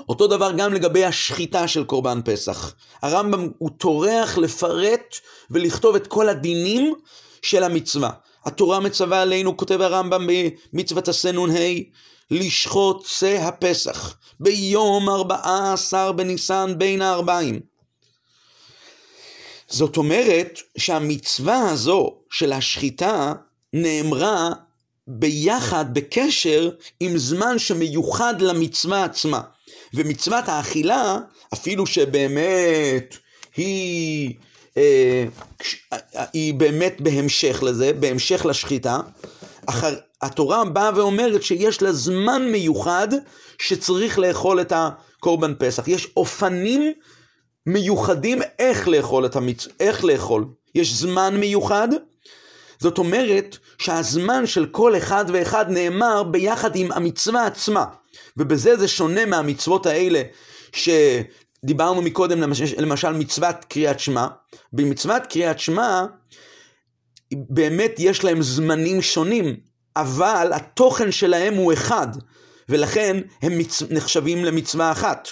אותו 0.09 0.27
דבר 0.27 0.51
גם 0.51 0.73
לגבי 0.73 1.05
השחיטה 1.05 1.67
של 1.67 1.83
קורבן 1.83 2.21
פסח. 2.25 2.75
הרמב"ם 3.01 3.49
הוא 3.57 3.69
טורח 3.77 4.37
לפרט 4.37 5.15
ולכתוב 5.51 5.95
את 5.95 6.07
כל 6.07 6.29
הדינים 6.29 6.93
של 7.41 7.63
המצווה. 7.63 8.09
התורה 8.47 8.79
מצווה 8.79 9.21
עלינו, 9.21 9.57
כותב 9.57 9.81
הרמב"ם 9.81 10.27
במצוות 10.73 11.07
עשה 11.07 11.31
נ"ה, 11.31 11.59
לשחוט 12.31 13.05
שא 13.05 13.37
הפסח 13.41 14.17
ביום 14.39 15.09
ארבעה 15.09 15.73
עשר 15.73 16.11
בניסן 16.11 16.73
בין 16.77 17.01
הארבעים. 17.01 17.59
זאת 19.67 19.97
אומרת 19.97 20.59
שהמצווה 20.77 21.69
הזו 21.69 22.13
של 22.31 22.53
השחיטה 22.53 23.33
נאמרה 23.73 24.49
ביחד, 25.07 25.93
בקשר, 25.93 26.69
עם 26.99 27.17
זמן 27.17 27.59
שמיוחד 27.59 28.41
למצווה 28.41 29.03
עצמה. 29.03 29.41
ומצוות 29.93 30.47
האכילה, 30.47 31.17
אפילו 31.53 31.85
שבאמת 31.85 33.15
היא, 33.55 34.33
היא 36.33 36.53
באמת 36.53 37.01
בהמשך 37.01 37.63
לזה, 37.63 37.93
בהמשך 37.93 38.45
לשחיטה, 38.45 38.99
אחר, 39.65 39.95
התורה 40.21 40.65
באה 40.65 40.91
ואומרת 40.95 41.43
שיש 41.43 41.81
לה 41.81 41.93
זמן 41.93 42.47
מיוחד 42.51 43.07
שצריך 43.57 44.19
לאכול 44.19 44.61
את 44.61 44.73
הקורבן 44.75 45.53
פסח. 45.59 45.87
יש 45.87 46.07
אופנים 46.17 46.93
מיוחדים 47.65 48.41
איך 48.59 48.87
לאכול 48.87 49.25
את 49.25 49.35
המצ... 49.35 49.67
איך 49.79 50.05
לאכול. 50.05 50.45
יש 50.75 50.93
זמן 50.93 51.37
מיוחד, 51.37 51.87
זאת 52.79 52.97
אומרת 52.97 53.57
שהזמן 53.77 54.45
של 54.45 54.65
כל 54.65 54.97
אחד 54.97 55.25
ואחד 55.33 55.65
נאמר 55.69 56.23
ביחד 56.23 56.75
עם 56.75 56.91
המצווה 56.91 57.45
עצמה. 57.45 57.85
ובזה 58.37 58.77
זה 58.77 58.87
שונה 58.87 59.25
מהמצוות 59.25 59.85
האלה 59.85 60.21
שדיברנו 61.65 62.01
מקודם, 62.01 62.41
למשל, 62.41 62.65
למשל 62.77 63.11
מצוות 63.11 63.55
קריאת 63.69 63.99
שמע. 63.99 64.27
במצוות 64.73 65.21
קריאת 65.25 65.59
שמע 65.59 66.05
באמת 67.33 67.95
יש 67.97 68.23
להם 68.23 68.41
זמנים 68.41 69.01
שונים, 69.01 69.55
אבל 69.95 70.51
התוכן 70.53 71.11
שלהם 71.11 71.53
הוא 71.53 71.73
אחד, 71.73 72.07
ולכן 72.69 73.17
הם 73.41 73.57
מצ... 73.57 73.83
נחשבים 73.89 74.45
למצווה 74.45 74.91
אחת. 74.91 75.27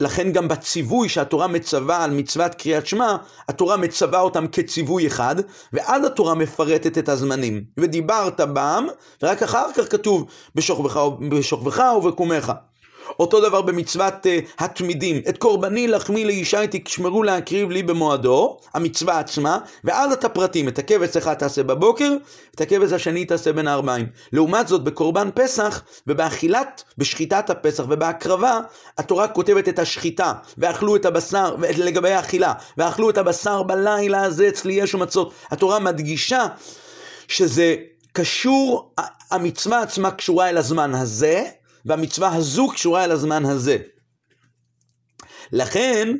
לכן 0.00 0.32
גם 0.32 0.48
בציווי 0.48 1.08
שהתורה 1.08 1.46
מצווה 1.46 2.04
על 2.04 2.10
מצוות 2.10 2.54
קריאת 2.54 2.86
שמע, 2.86 3.16
התורה 3.48 3.76
מצווה 3.76 4.20
אותם 4.20 4.46
כציווי 4.46 5.06
אחד, 5.06 5.36
ואז 5.72 6.04
התורה 6.04 6.34
מפרטת 6.34 6.98
את 6.98 7.08
הזמנים. 7.08 7.64
ודיברת 7.76 8.40
בם, 8.40 8.86
ורק 9.22 9.42
אחר 9.42 9.66
כך 9.74 9.90
כתוב 9.90 10.26
בשוכבך 11.30 11.82
ובקומך. 11.96 12.52
אותו 13.20 13.40
דבר 13.40 13.62
במצוות 13.62 14.14
uh, 14.26 14.64
התמידים, 14.64 15.22
את 15.28 15.38
קורבני 15.38 15.88
לחמי 15.88 16.24
לישי 16.24 16.56
תשמרו 16.70 17.22
להקריב 17.22 17.70
לי 17.70 17.82
במועדו, 17.82 18.56
המצווה 18.74 19.18
עצמה, 19.18 19.58
ואז 19.84 20.12
את 20.12 20.24
הפרטים, 20.24 20.68
את 20.68 20.78
הכבש 20.78 21.16
אחד 21.16 21.34
תעשה 21.34 21.62
בבוקר, 21.62 22.12
את 22.54 22.60
הכבש 22.60 22.92
השני 22.92 23.24
תעשה 23.24 23.52
בין 23.52 23.68
הארבעים. 23.68 24.06
לעומת 24.32 24.68
זאת, 24.68 24.84
בקורבן 24.84 25.28
פסח, 25.34 25.82
ובאכילת, 26.06 26.84
בשחיטת 26.98 27.50
הפסח 27.50 27.84
ובהקרבה, 27.88 28.60
התורה 28.98 29.28
כותבת 29.28 29.68
את 29.68 29.78
השחיטה, 29.78 30.32
ואכלו 30.58 30.96
את 30.96 31.04
הבשר, 31.04 31.56
לגבי 31.76 32.10
האכילה, 32.10 32.52
ואכלו 32.78 33.10
את 33.10 33.18
הבשר 33.18 33.62
בלילה 33.62 34.22
הזה 34.22 34.48
אצלי 34.48 34.72
יש 34.72 34.94
ומצות. 34.94 35.32
התורה 35.50 35.78
מדגישה 35.78 36.46
שזה 37.28 37.76
קשור, 38.12 38.94
המצווה 39.30 39.82
עצמה 39.82 40.10
קשורה 40.10 40.48
אל 40.48 40.56
הזמן 40.56 40.94
הזה, 40.94 41.44
והמצווה 41.86 42.34
הזו 42.34 42.68
קשורה 42.68 43.04
אל 43.04 43.10
הזמן 43.10 43.44
הזה. 43.44 43.76
לכן, 45.52 46.16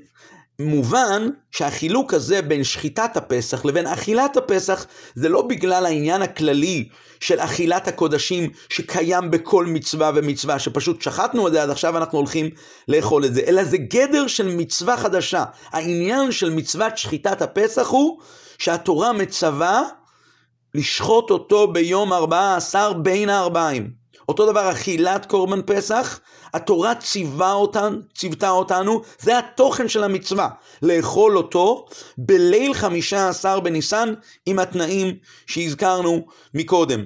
מובן 0.61 1.29
שהחילוק 1.51 2.15
הזה 2.15 2.43
בין 2.43 2.65
שחיטת 2.65 3.17
הפסח 3.17 3.65
לבין 3.65 3.87
אכילת 3.87 4.37
הפסח 4.37 4.87
זה 5.15 5.29
לא 5.29 5.43
בגלל 5.43 5.87
העניין 5.87 6.23
הכללי 6.23 6.89
של 7.21 7.41
אכילת 7.41 7.89
הקודשים 7.89 8.51
שקיים 8.69 9.31
בכל 9.31 9.67
מצווה 9.67 10.11
ומצווה, 10.15 10.59
שפשוט 10.59 11.03
שחטנו 11.03 11.49
את 11.49 11.53
זה 11.53 11.63
עד 11.63 11.71
עכשיו 11.71 11.97
אנחנו 11.97 12.19
הולכים 12.19 12.51
לאכול 12.89 13.25
את 13.25 13.35
זה, 13.35 13.41
אלא 13.47 13.65
זה 13.65 13.77
גדר 13.77 14.27
של 14.27 14.49
מצווה 14.49 14.97
חדשה. 14.97 15.45
העניין 15.71 16.33
של 16.33 16.51
מצוות 16.51 16.99
שחיטת 16.99 17.43
הפסח 17.43 17.89
הוא 17.89 18.21
שהתורה 18.59 19.13
מצווה 19.13 19.83
לשחוט 20.75 21.31
אותו 21.31 21.73
ביום 21.73 22.13
ארבעה 22.13 22.57
עשר 22.57 22.93
בין 22.93 23.29
הארבעים. 23.29 23.91
אותו 24.29 24.53
דבר 24.53 24.73
אכילת 24.73 25.27
קורבן 25.27 25.61
פסח, 25.67 26.21
התורה 26.55 26.95
ציווה 26.95 27.53
אותן, 27.53 28.01
ציוותה 28.15 28.51
אותנו, 28.51 29.03
זה 29.19 29.39
התוכן 29.39 29.89
של 29.89 30.05
המצווה, 30.05 30.49
לאכול 30.83 31.37
אותו 31.37 31.87
בליל 32.19 32.75
חמישה 32.75 33.29
עשר 33.29 33.61
בניסן 33.61 34.15
עם 34.47 34.59
התנאים 34.59 35.17
שהזכרנו 35.47 36.27
מקודם. 36.55 37.05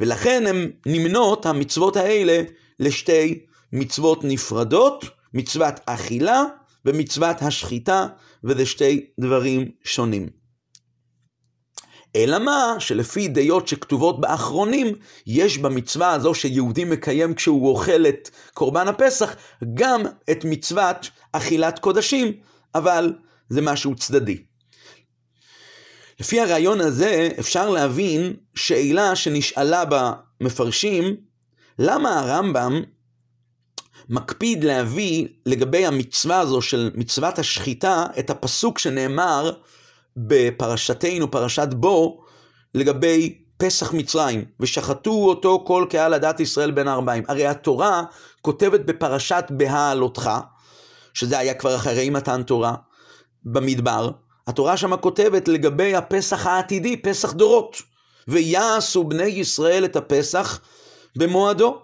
ולכן 0.00 0.46
הן 0.46 0.70
נמנות, 0.86 1.46
המצוות 1.46 1.96
האלה, 1.96 2.42
לשתי 2.80 3.46
מצוות 3.72 4.24
נפרדות, 4.24 5.04
מצוות 5.34 5.74
אכילה 5.86 6.42
ומצוות 6.84 7.36
השחיטה, 7.42 8.06
וזה 8.44 8.66
שתי 8.66 9.06
דברים 9.20 9.70
שונים. 9.84 10.45
אלא 12.16 12.38
מה, 12.38 12.74
שלפי 12.78 13.28
דעות 13.28 13.68
שכתובות 13.68 14.20
באחרונים, 14.20 14.94
יש 15.26 15.58
במצווה 15.58 16.12
הזו 16.12 16.34
שיהודי 16.34 16.84
מקיים 16.84 17.34
כשהוא 17.34 17.68
אוכל 17.68 18.06
את 18.06 18.30
קורבן 18.54 18.88
הפסח, 18.88 19.36
גם 19.74 20.02
את 20.30 20.44
מצוות 20.44 21.10
אכילת 21.32 21.78
קודשים, 21.78 22.32
אבל 22.74 23.12
זה 23.48 23.62
משהו 23.62 23.94
צדדי. 23.94 24.38
לפי 26.20 26.40
הרעיון 26.40 26.80
הזה 26.80 27.28
אפשר 27.40 27.70
להבין 27.70 28.36
שאלה 28.54 29.16
שנשאלה 29.16 29.84
במפרשים, 29.88 31.16
למה 31.78 32.20
הרמב"ם 32.20 32.82
מקפיד 34.08 34.64
להביא 34.64 35.28
לגבי 35.46 35.86
המצווה 35.86 36.40
הזו 36.40 36.62
של 36.62 36.90
מצוות 36.94 37.38
השחיטה 37.38 38.06
את 38.18 38.30
הפסוק 38.30 38.78
שנאמר 38.78 39.52
בפרשתנו, 40.16 41.30
פרשת 41.30 41.68
בו, 41.70 42.20
לגבי 42.74 43.38
פסח 43.56 43.92
מצרים, 43.92 44.44
ושחטו 44.60 45.10
אותו 45.10 45.64
כל 45.66 45.86
קהל 45.90 46.14
הדת 46.14 46.40
ישראל 46.40 46.70
בין 46.70 46.88
הארבעים. 46.88 47.24
הרי 47.28 47.46
התורה 47.46 48.02
כותבת 48.42 48.80
בפרשת 48.80 49.44
בהעלותך, 49.50 50.30
שזה 51.14 51.38
היה 51.38 51.54
כבר 51.54 51.76
אחרי 51.76 52.10
מתן 52.10 52.42
תורה, 52.42 52.74
במדבר, 53.44 54.10
התורה 54.46 54.76
שמה 54.76 54.96
כותבת 54.96 55.48
לגבי 55.48 55.94
הפסח 55.94 56.46
העתידי, 56.46 56.96
פסח 56.96 57.32
דורות. 57.32 57.76
ויעשו 58.28 59.04
בני 59.04 59.24
ישראל 59.24 59.84
את 59.84 59.96
הפסח 59.96 60.60
במועדו. 61.16 61.82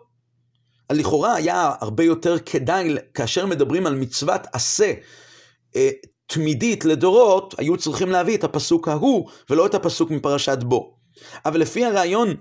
לכאורה 0.92 1.34
היה 1.34 1.72
הרבה 1.80 2.04
יותר 2.04 2.38
כדאי, 2.38 2.96
כאשר 3.14 3.46
מדברים 3.46 3.86
על 3.86 3.94
מצוות 3.94 4.40
עשה 4.52 4.92
אה, 5.76 5.90
תמידית 6.32 6.84
לדורות, 6.84 7.54
היו 7.58 7.76
צריכים 7.76 8.10
להביא 8.10 8.36
את 8.36 8.44
הפסוק 8.44 8.88
ההוא, 8.88 9.28
ולא 9.50 9.66
את 9.66 9.74
הפסוק 9.74 10.10
מפרשת 10.10 10.58
בו. 10.62 10.94
אבל 11.46 11.60
לפי 11.60 11.84
הרעיון 11.84 12.34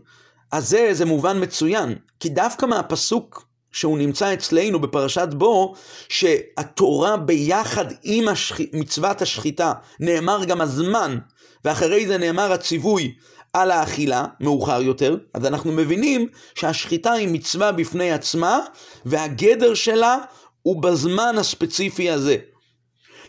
הזה, 0.51 0.89
זה 0.91 1.05
מובן 1.05 1.43
מצוין, 1.43 1.95
כי 2.19 2.29
דווקא 2.29 2.65
מהפסוק 2.65 3.48
שהוא 3.71 3.98
נמצא 3.98 4.33
אצלנו 4.33 4.79
בפרשת 4.79 5.27
בו, 5.31 5.74
שהתורה 6.10 7.17
ביחד 7.17 7.86
עם 8.03 8.27
השח... 8.27 8.57
מצוות 8.74 9.21
השחיטה, 9.21 9.74
נאמר 10.00 10.45
גם 10.45 10.62
הזמן, 10.62 11.17
ואחרי 11.65 12.07
זה 12.07 12.17
נאמר 12.17 12.51
הציווי 12.51 13.13
על 13.53 13.71
האכילה, 13.71 14.25
מאוחר 14.39 14.81
יותר, 14.81 15.17
אז 15.33 15.45
אנחנו 15.45 15.71
מבינים 15.71 16.27
שהשחיטה 16.55 17.12
היא 17.12 17.27
מצווה 17.31 17.71
בפני 17.71 18.12
עצמה, 18.12 18.60
והגדר 19.05 19.74
שלה 19.74 20.17
הוא 20.62 20.81
בזמן 20.81 21.36
הספציפי 21.38 22.10
הזה. 22.10 22.38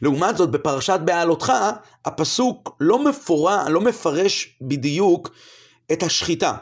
לעומת 0.03 0.37
זאת, 0.37 0.51
בפרשת 0.51 1.01
בעלותך, 1.05 1.53
הפסוק 2.05 2.77
לא 2.81 3.05
מפורע, 3.05 3.69
לא 3.69 3.81
מפרש 3.81 4.59
בדיוק 4.61 5.31
את 5.93 6.03
השחיטה. 6.03 6.57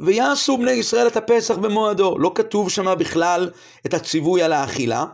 ויעשו 0.00 0.58
בני 0.58 0.70
ישראל 0.70 1.06
את 1.06 1.16
הפסח 1.16 1.54
במועדו. 1.54 2.18
לא 2.18 2.32
כתוב 2.34 2.70
שמה 2.70 2.94
בכלל 2.94 3.50
את 3.86 3.94
הציווי 3.94 4.42
על 4.42 4.52
האכילה. 4.52 5.04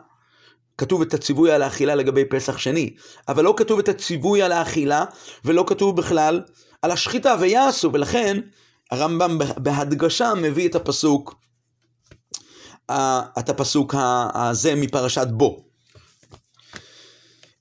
כתוב 0.78 1.02
את 1.02 1.14
הציווי 1.14 1.52
על 1.52 1.62
האכילה 1.62 1.94
לגבי 1.94 2.24
פסח 2.24 2.58
שני, 2.58 2.94
אבל 3.28 3.44
לא 3.44 3.54
כתוב 3.56 3.78
את 3.78 3.88
הציווי 3.88 4.42
על 4.42 4.52
האכילה, 4.52 5.04
ולא 5.44 5.64
כתוב 5.66 5.96
בכלל 5.96 6.42
על 6.82 6.90
השחיטה, 6.90 7.34
ויעשו, 7.40 7.90
ולכן 7.92 8.40
הרמב"ם 8.90 9.38
בהדגשה 9.56 10.34
מביא 10.34 10.68
את 10.68 10.74
הפסוק, 10.74 11.34
את 13.38 13.48
הפסוק 13.48 13.94
הזה 14.34 14.74
מפרשת 14.74 15.26
בו. 15.30 15.71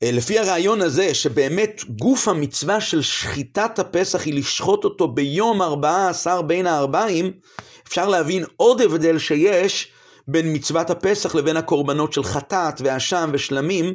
אה, 0.03 0.11
לפי 0.11 0.39
הרעיון 0.39 0.81
הזה, 0.81 1.13
שבאמת 1.13 1.81
גוף 1.89 2.27
המצווה 2.27 2.81
של 2.81 3.01
שחיטת 3.01 3.79
הפסח 3.79 4.25
היא 4.25 4.33
לשחוט 4.33 4.83
אותו 4.83 5.07
ביום 5.07 5.61
ארבעה 5.61 6.09
עשר 6.09 6.41
בין 6.41 6.67
הארבעים, 6.67 7.31
אפשר 7.87 8.07
להבין 8.07 8.45
עוד 8.57 8.81
הבדל 8.81 9.19
שיש 9.19 9.91
בין 10.27 10.55
מצוות 10.55 10.89
הפסח 10.89 11.35
לבין 11.35 11.57
הקורבנות 11.57 12.13
של 12.13 12.23
חטאת 12.23 12.81
ואשם 12.83 13.29
ושלמים, 13.33 13.93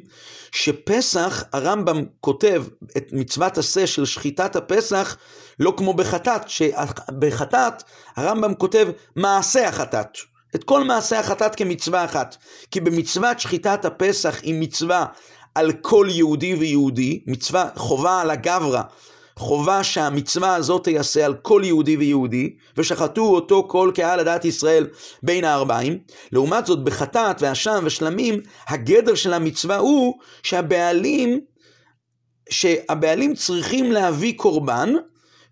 שפסח, 0.53 1.45
הרמב"ם 1.53 2.05
כותב 2.21 2.65
את 2.97 3.09
מצוות 3.13 3.59
עשה 3.59 3.87
של 3.87 4.05
שחיטת 4.05 4.57
הפסח, 4.57 5.17
לא 5.61 5.75
כמו 5.77 5.95
בחטאת, 5.95 6.49
שבחטאת 6.49 7.83
הרמב"ם 8.17 8.55
כותב 8.55 8.89
מעשה 9.17 9.69
החטאת. 9.69 10.19
את 10.55 10.65
כל 10.65 10.85
מעשה 10.85 11.21
החטאת 11.21 11.55
כמצווה 11.55 12.05
אחת. 12.05 12.37
כי 12.71 12.81
במצוות 12.81 13.41
שחיטת 13.41 13.85
הפסח 13.85 14.41
היא 14.43 14.55
מצווה 14.61 15.07
על 15.57 15.73
כל 15.73 16.07
יהודי 16.11 16.55
ויהודי, 16.55 17.21
מצווה, 17.27 17.69
חובה 17.77 18.21
על 18.21 18.31
הגברא, 18.31 18.83
חובה 19.39 19.85
שהמצווה 19.85 20.55
הזאת 20.55 20.85
תיעשה 20.85 21.25
על 21.27 21.35
כל 21.35 21.63
יהודי 21.65 21.97
ויהודי, 21.97 22.57
ושחטו 22.77 23.23
אותו 23.23 23.67
כל 23.69 23.91
קהל 23.95 24.21
הדת 24.21 24.45
ישראל 24.45 24.87
בין 25.23 25.45
הארבעים. 25.45 25.99
לעומת 26.33 26.67
זאת, 26.67 26.85
בחטאת 26.85 27.43
ואשם 27.43 27.83
ושלמים, 27.85 28.41
הגדר 28.69 29.15
של 29.15 29.33
המצווה 29.33 29.77
הוא 29.77 30.15
שהבעלים, 30.43 31.41
שהבעלים 32.51 33.35
צריכים 33.35 33.93
להביא 33.93 34.35
קורבן, 34.37 34.93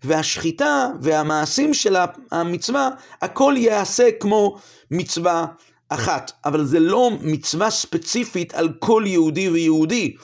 והשחיטה 0.03 0.87
והמעשים 1.01 1.73
של 1.73 1.95
המצווה, 2.31 2.89
הכל 3.21 3.53
ייעשה 3.57 4.09
כמו 4.19 4.57
מצווה 4.91 5.45
אחת, 5.89 6.31
אבל 6.45 6.65
זה 6.65 6.79
לא 6.79 7.11
מצווה 7.21 7.69
ספציפית 7.69 8.53
על 8.53 8.69
כל 8.79 9.03
יהודי 9.05 9.49
ויהודי, 9.49 10.15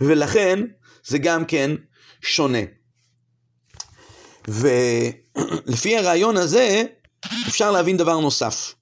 ולכן 0.00 0.60
זה 1.06 1.18
גם 1.18 1.44
כן 1.44 1.70
שונה. 2.22 2.58
ולפי 4.48 5.96
הרעיון 5.96 6.36
הזה, 6.36 6.84
אפשר 7.48 7.70
להבין 7.70 7.96
דבר 7.96 8.20
נוסף. 8.20 8.74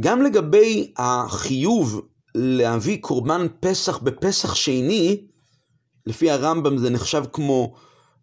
גם 0.00 0.22
לגבי 0.22 0.92
החיוב 0.96 2.00
להביא 2.34 2.98
קורבן 3.00 3.46
פסח 3.60 3.98
בפסח 3.98 4.54
שני, 4.54 5.26
לפי 6.06 6.30
הרמב"ם 6.30 6.78
זה 6.78 6.90
נחשב 6.90 7.24
כמו 7.32 7.74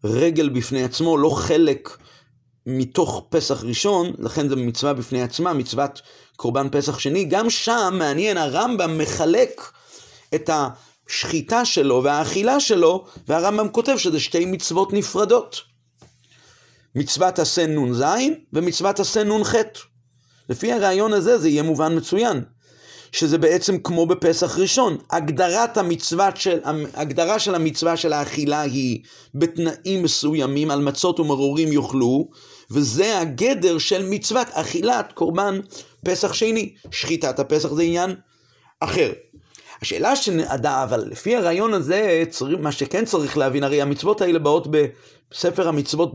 רגל 0.03 0.49
בפני 0.49 0.83
עצמו, 0.83 1.17
לא 1.17 1.29
חלק 1.29 1.97
מתוך 2.65 3.25
פסח 3.29 3.63
ראשון, 3.63 4.11
לכן 4.19 4.49
זו 4.49 4.55
מצווה 4.57 4.93
בפני 4.93 5.21
עצמה, 5.21 5.53
מצוות 5.53 6.01
קורבן 6.35 6.67
פסח 6.71 6.99
שני. 6.99 7.25
גם 7.25 7.49
שם, 7.49 7.95
מעניין, 7.99 8.37
הרמב"ם 8.37 8.97
מחלק 8.97 9.61
את 10.35 10.49
השחיטה 10.49 11.65
שלו 11.65 12.03
והאכילה 12.03 12.59
שלו, 12.59 13.05
והרמב"ם 13.27 13.69
כותב 13.69 13.97
שזה 13.97 14.19
שתי 14.19 14.45
מצוות 14.45 14.93
נפרדות. 14.93 15.61
מצוות 16.95 17.39
עשה 17.39 17.67
נ"ז 17.67 18.03
ומצוות 18.53 18.99
עשה 18.99 19.23
נ"ח. 19.23 19.55
לפי 20.49 20.73
הרעיון 20.73 21.13
הזה 21.13 21.37
זה 21.37 21.49
יהיה 21.49 21.63
מובן 21.63 21.97
מצוין. 21.97 22.43
שזה 23.11 23.37
בעצם 23.37 23.77
כמו 23.77 24.05
בפסח 24.05 24.57
ראשון. 24.57 24.97
הגדרת 25.11 25.77
המצווה 25.77 26.29
של, 26.35 26.59
הגדרה 26.93 27.39
של 27.39 27.55
המצווה 27.55 27.97
של 27.97 28.13
האכילה 28.13 28.61
היא 28.61 28.99
בתנאים 29.35 30.03
מסוימים, 30.03 30.71
על 30.71 30.81
מצות 30.81 31.19
ומרורים 31.19 31.71
יאכלו, 31.71 32.29
וזה 32.71 33.19
הגדר 33.19 33.77
של 33.77 34.05
מצוות 34.09 34.47
אכילת 34.51 35.11
קורבן 35.11 35.59
פסח 36.05 36.33
שני. 36.33 36.75
שחיטת 36.91 37.39
הפסח 37.39 37.73
זה 37.73 37.83
עניין 37.83 38.15
אחר. 38.79 39.11
השאלה 39.81 40.15
שנדע, 40.15 40.83
אבל 40.83 40.99
לפי 40.99 41.35
הרעיון 41.35 41.73
הזה, 41.73 42.23
מה 42.59 42.71
שכן 42.71 43.05
צריך 43.05 43.37
להבין, 43.37 43.63
הרי 43.63 43.81
המצוות 43.81 44.21
האלה 44.21 44.39
באות 44.39 44.67
בספר 44.71 45.67
המצוות 45.67 46.11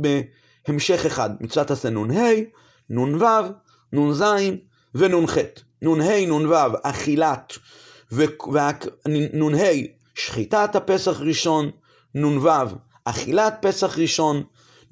בהמשך 0.69 1.07
אחד. 1.07 1.31
מצוות 1.40 1.71
עשה 1.71 1.90
נ"ה, 1.90 2.33
נ"ו, 2.90 3.27
נ"ז 3.92 4.25
ונ"ח. 4.95 5.37
נ"ה, 5.83 6.27
נ"ו, 6.27 6.55
אכילת, 6.83 7.53
ונ"ה, 8.12 9.71
שחיטת 10.14 10.77
הפסח 10.77 11.21
ראשון, 11.21 11.71
נ"ו, 12.14 12.49
אכילת 13.05 13.55
פסח 13.61 13.99
ראשון, 13.99 14.42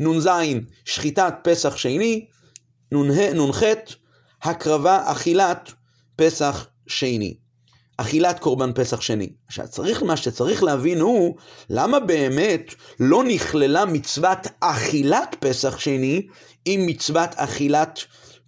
נ"ז, 0.00 0.28
שחיטת 0.84 1.34
פסח 1.42 1.76
שני, 1.76 2.26
נ"ח, 2.92 3.62
הקרבה, 4.42 5.02
אכילת 5.04 5.72
פסח 6.16 6.66
שני. 6.86 7.36
אכילת 7.96 8.38
קורבן 8.38 8.72
פסח 8.74 9.00
שני. 9.00 9.32
עכשיו, 9.46 9.68
צריך, 9.68 10.02
מה 10.02 10.16
שצריך 10.16 10.62
להבין 10.62 11.00
הוא, 11.00 11.36
למה 11.70 12.00
באמת 12.00 12.74
לא 13.00 13.24
נכללה 13.24 13.84
מצוות 13.84 14.38
אכילת 14.60 15.36
פסח 15.40 15.78
שני 15.78 16.26
עם 16.64 16.86
מצוות 16.86 17.30
אכילת 17.36 18.00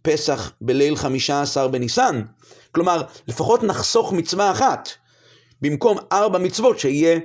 פסח 0.02 0.52
בליל 0.60 0.96
חמישה 0.96 1.42
עשר 1.42 1.68
בניסן? 1.68 2.22
כלומר, 2.72 3.02
לפחות 3.28 3.62
נחסוך 3.62 4.12
מצווה 4.12 4.50
אחת, 4.50 4.88
במקום 5.62 5.98
ארבע 6.12 6.38
מצוות 6.38 6.78
שיהיה 6.78 7.18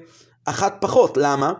אחת 0.45 0.77
פחות. 0.81 1.17
למה? 1.17 1.53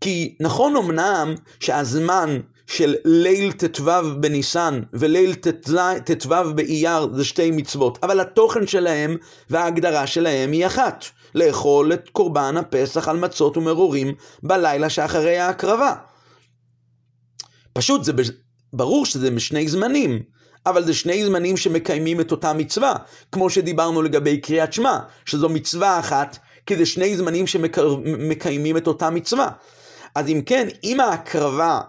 כי 0.00 0.34
נכון 0.40 0.76
אמנם 0.76 1.34
שהזמן 1.60 2.40
של 2.66 2.94
ליל 3.04 3.52
ט"ו 3.52 3.90
בניסן 4.20 4.80
וליל 4.92 5.34
ט"ו 5.34 6.34
באייר 6.54 7.08
זה 7.14 7.24
שתי 7.24 7.50
מצוות, 7.50 7.98
אבל 8.02 8.20
התוכן 8.20 8.66
שלהם 8.66 9.16
וההגדרה 9.50 10.06
שלהם 10.06 10.52
היא 10.52 10.66
אחת, 10.66 11.04
לאכול 11.34 11.92
את 11.92 12.08
קורבן 12.08 12.56
הפסח 12.56 13.08
על 13.08 13.16
מצות 13.16 13.56
ומרורים 13.56 14.14
בלילה 14.42 14.90
שאחרי 14.90 15.38
ההקרבה. 15.38 15.94
פשוט 17.72 18.04
זה 18.04 18.12
ברור 18.72 19.06
שזה 19.06 19.30
משני 19.30 19.68
זמנים, 19.68 20.22
אבל 20.66 20.84
זה 20.84 20.94
שני 20.94 21.24
זמנים 21.24 21.56
שמקיימים 21.56 22.20
את 22.20 22.32
אותה 22.32 22.52
מצווה, 22.52 22.94
כמו 23.32 23.50
שדיברנו 23.50 24.02
לגבי 24.02 24.38
קריאת 24.38 24.72
שמע, 24.72 24.98
שזו 25.24 25.48
מצווה 25.48 25.98
אחת, 25.98 26.38
כי 26.66 26.76
זה 26.76 26.86
שני 26.86 27.16
זמנים 27.16 27.46
שמקיימים 27.46 28.76
את 28.76 28.86
אותה 28.86 29.10
מצווה. 29.10 29.48
אז 30.14 30.28
אם 30.28 30.42
כן, 30.46 30.68
אם 30.84 31.00
ההקרבה 31.00 31.80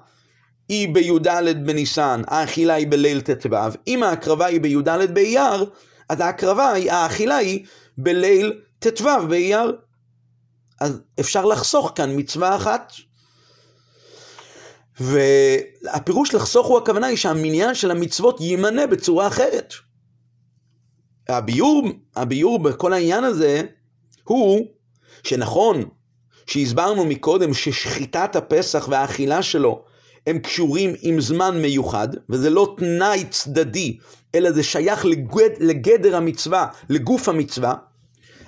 היא 0.70 0.94
בי"ד 0.94 1.28
בניסן, 1.66 2.22
האכילה 2.28 2.74
היא 2.74 2.88
בליל 2.88 3.22
ט"ו, 3.22 3.56
אם 3.88 4.04
ההקרבה 4.04 4.46
היא 4.46 4.62
בי"ד 4.62 5.14
באייר, 5.14 5.66
אז 6.10 6.20
ההקרבה, 6.20 6.74
האכילה 6.90 7.36
היא 7.36 7.66
בליל 7.98 8.62
ט"ו 8.80 9.28
באייר. 9.30 9.78
אז 10.80 11.02
אפשר 11.20 11.46
לחסוך 11.46 11.92
כאן 11.96 12.10
מצווה 12.16 12.56
אחת. 12.56 12.94
והפירוש 15.00 16.34
לחסוך 16.34 16.68
הוא 16.68 16.78
הכוונה 16.78 17.08
היא 17.08 17.18
שהמניין 17.18 17.76
של 17.76 17.92
המצוות 17.92 18.42
יימנה 18.42 18.88
בצורה 18.88 19.28
אחרת. 19.28 19.74
הביור, 21.30 21.88
הביור 22.16 22.60
בכל 22.60 22.94
העניין 22.94 23.24
הזה 23.24 23.62
הוא 24.24 24.68
שנכון 25.24 25.90
שהסברנו 26.52 27.06
מקודם 27.06 27.54
ששחיטת 27.54 28.36
הפסח 28.36 28.88
והאכילה 28.90 29.44
שלו 29.44 29.84
הם 30.28 30.40
קשורים 30.40 30.94
עם 31.02 31.22
זמן 31.22 31.62
מיוחד, 31.62 32.08
וזה 32.30 32.50
לא 32.50 32.76
תנאי 32.78 33.26
צדדי, 33.30 33.98
אלא 34.36 34.52
זה 34.52 34.64
שייך 34.64 35.06
לגד, 35.06 35.50
לגדר 35.60 36.16
המצווה, 36.16 36.68
לגוף 36.90 37.30
המצווה, 37.30 37.74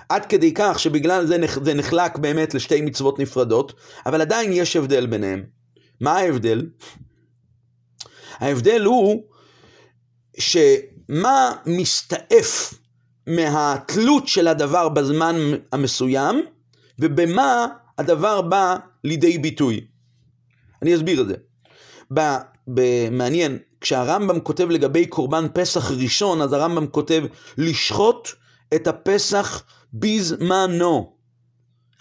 עד 0.09 0.25
כדי 0.25 0.53
כך 0.55 0.79
שבגלל 0.79 1.25
זה 1.25 1.37
זה 1.63 1.73
נחלק 1.73 2.17
באמת 2.17 2.53
לשתי 2.53 2.81
מצוות 2.81 3.19
נפרדות, 3.19 3.73
אבל 4.05 4.21
עדיין 4.21 4.53
יש 4.53 4.75
הבדל 4.75 5.05
ביניהם. 5.05 5.43
מה 6.01 6.17
ההבדל? 6.17 6.65
ההבדל 8.39 8.83
הוא 8.83 9.23
שמה 10.37 11.51
מסתעף 11.65 12.73
מהתלות 13.27 14.27
של 14.27 14.47
הדבר 14.47 14.89
בזמן 14.89 15.35
המסוים, 15.71 16.45
ובמה 16.99 17.67
הדבר 17.97 18.41
בא 18.41 18.75
לידי 19.03 19.37
ביטוי. 19.37 19.81
אני 20.81 20.95
אסביר 20.95 21.21
את 21.21 21.27
זה. 21.27 21.35
מעניין, 23.11 23.57
כשהרמב"ם 23.81 24.39
כותב 24.39 24.69
לגבי 24.69 25.05
קורבן 25.05 25.47
פסח 25.53 25.91
ראשון, 25.91 26.41
אז 26.41 26.53
הרמב"ם 26.53 26.87
כותב 26.87 27.23
לשחוט 27.57 28.29
את 28.75 28.87
הפסח 28.87 29.63
בזמנו. 29.93 31.13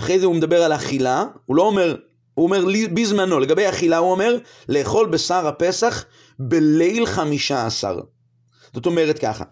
אחרי 0.00 0.20
זה 0.20 0.26
הוא 0.26 0.34
מדבר 0.34 0.62
על 0.62 0.72
אכילה, 0.72 1.24
הוא 1.46 1.56
לא 1.56 1.62
אומר, 1.62 1.96
הוא 2.34 2.44
אומר 2.44 2.64
בזמנו, 2.94 3.40
לגבי 3.40 3.68
אכילה 3.68 3.98
הוא 3.98 4.10
אומר 4.10 4.36
לאכול 4.68 5.08
בשר 5.10 5.46
הפסח 5.46 6.04
בליל 6.38 7.06
חמישה 7.06 7.66
עשר. 7.66 8.00
זאת 8.74 8.86
אומרת 8.86 9.18
ככה, 9.18 9.44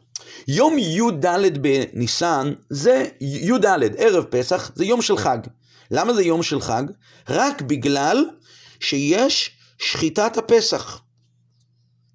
יום 0.48 0.78
י"ד 0.78 1.26
בניסן 1.60 2.52
זה 2.70 3.08
י"ד, 3.20 3.66
ערב 3.96 4.24
פסח, 4.24 4.70
זה 4.74 4.84
יום 4.84 5.02
של 5.02 5.16
חג. 5.16 5.38
למה 5.90 6.14
זה 6.14 6.22
יום 6.22 6.42
של 6.42 6.60
חג? 6.60 6.82
רק 7.28 7.62
בגלל 7.62 8.24
שיש 8.80 9.50
שחיטת 9.78 10.36
הפסח. 10.36 11.00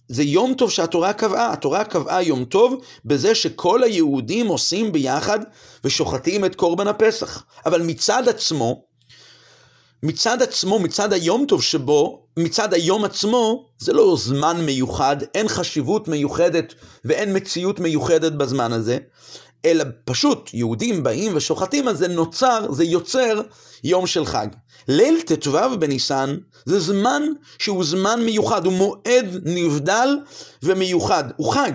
זה 0.08 0.24
יום 0.24 0.54
טוב 0.54 0.72
שהתורה 0.72 1.14
קבעה, 1.14 1.54
התורה 1.54 1.84
קבעה 1.84 2.24
יום 2.24 2.46
טוב 2.46 2.82
בזה 3.06 3.36
שכל 3.36 3.84
היהודים 3.84 4.48
עושים 4.48 4.92
ביחד 4.92 5.40
ושוחטים 5.84 6.46
את 6.46 6.56
קורבן 6.56 6.88
הפסח. 6.88 7.44
אבל 7.66 7.82
מצד 7.82 8.28
עצמו, 8.28 8.86
מצד 10.04 10.42
עצמו, 10.42 10.80
מצד 10.80 11.14
היום 11.14 11.46
טוב 11.46 11.64
שבו, 11.64 12.26
מצד 12.38 12.74
היום 12.74 13.06
עצמו, 13.06 13.70
זה 13.78 13.94
לא 13.94 14.18
זמן 14.20 14.66
מיוחד, 14.66 15.18
אין 15.36 15.48
חשיבות 15.48 16.08
מיוחדת 16.08 16.74
ואין 17.06 17.36
מציאות 17.38 17.80
מיוחדת 17.80 18.32
בזמן 18.32 18.74
הזה, 18.74 18.98
אלא 19.66 19.84
פשוט 20.06 20.50
יהודים 20.54 21.04
באים 21.04 21.32
ושוחטים, 21.36 21.88
אז 21.88 21.98
זה 21.98 22.08
נוצר, 22.08 22.72
זה 22.72 22.84
יוצר 22.84 23.42
יום 23.84 24.08
של 24.08 24.26
חג. 24.26 24.48
ליל 24.88 25.22
ט"ו 25.22 25.80
בניסן 25.80 26.38
זה 26.66 26.80
זמן 26.80 27.24
שהוא 27.60 27.84
זמן 27.84 28.22
מיוחד, 28.26 28.66
הוא 28.66 28.74
מועד 28.74 29.42
נבדל 29.46 30.18
ומיוחד. 30.64 31.24
הוא 31.38 31.54
חג, 31.54 31.72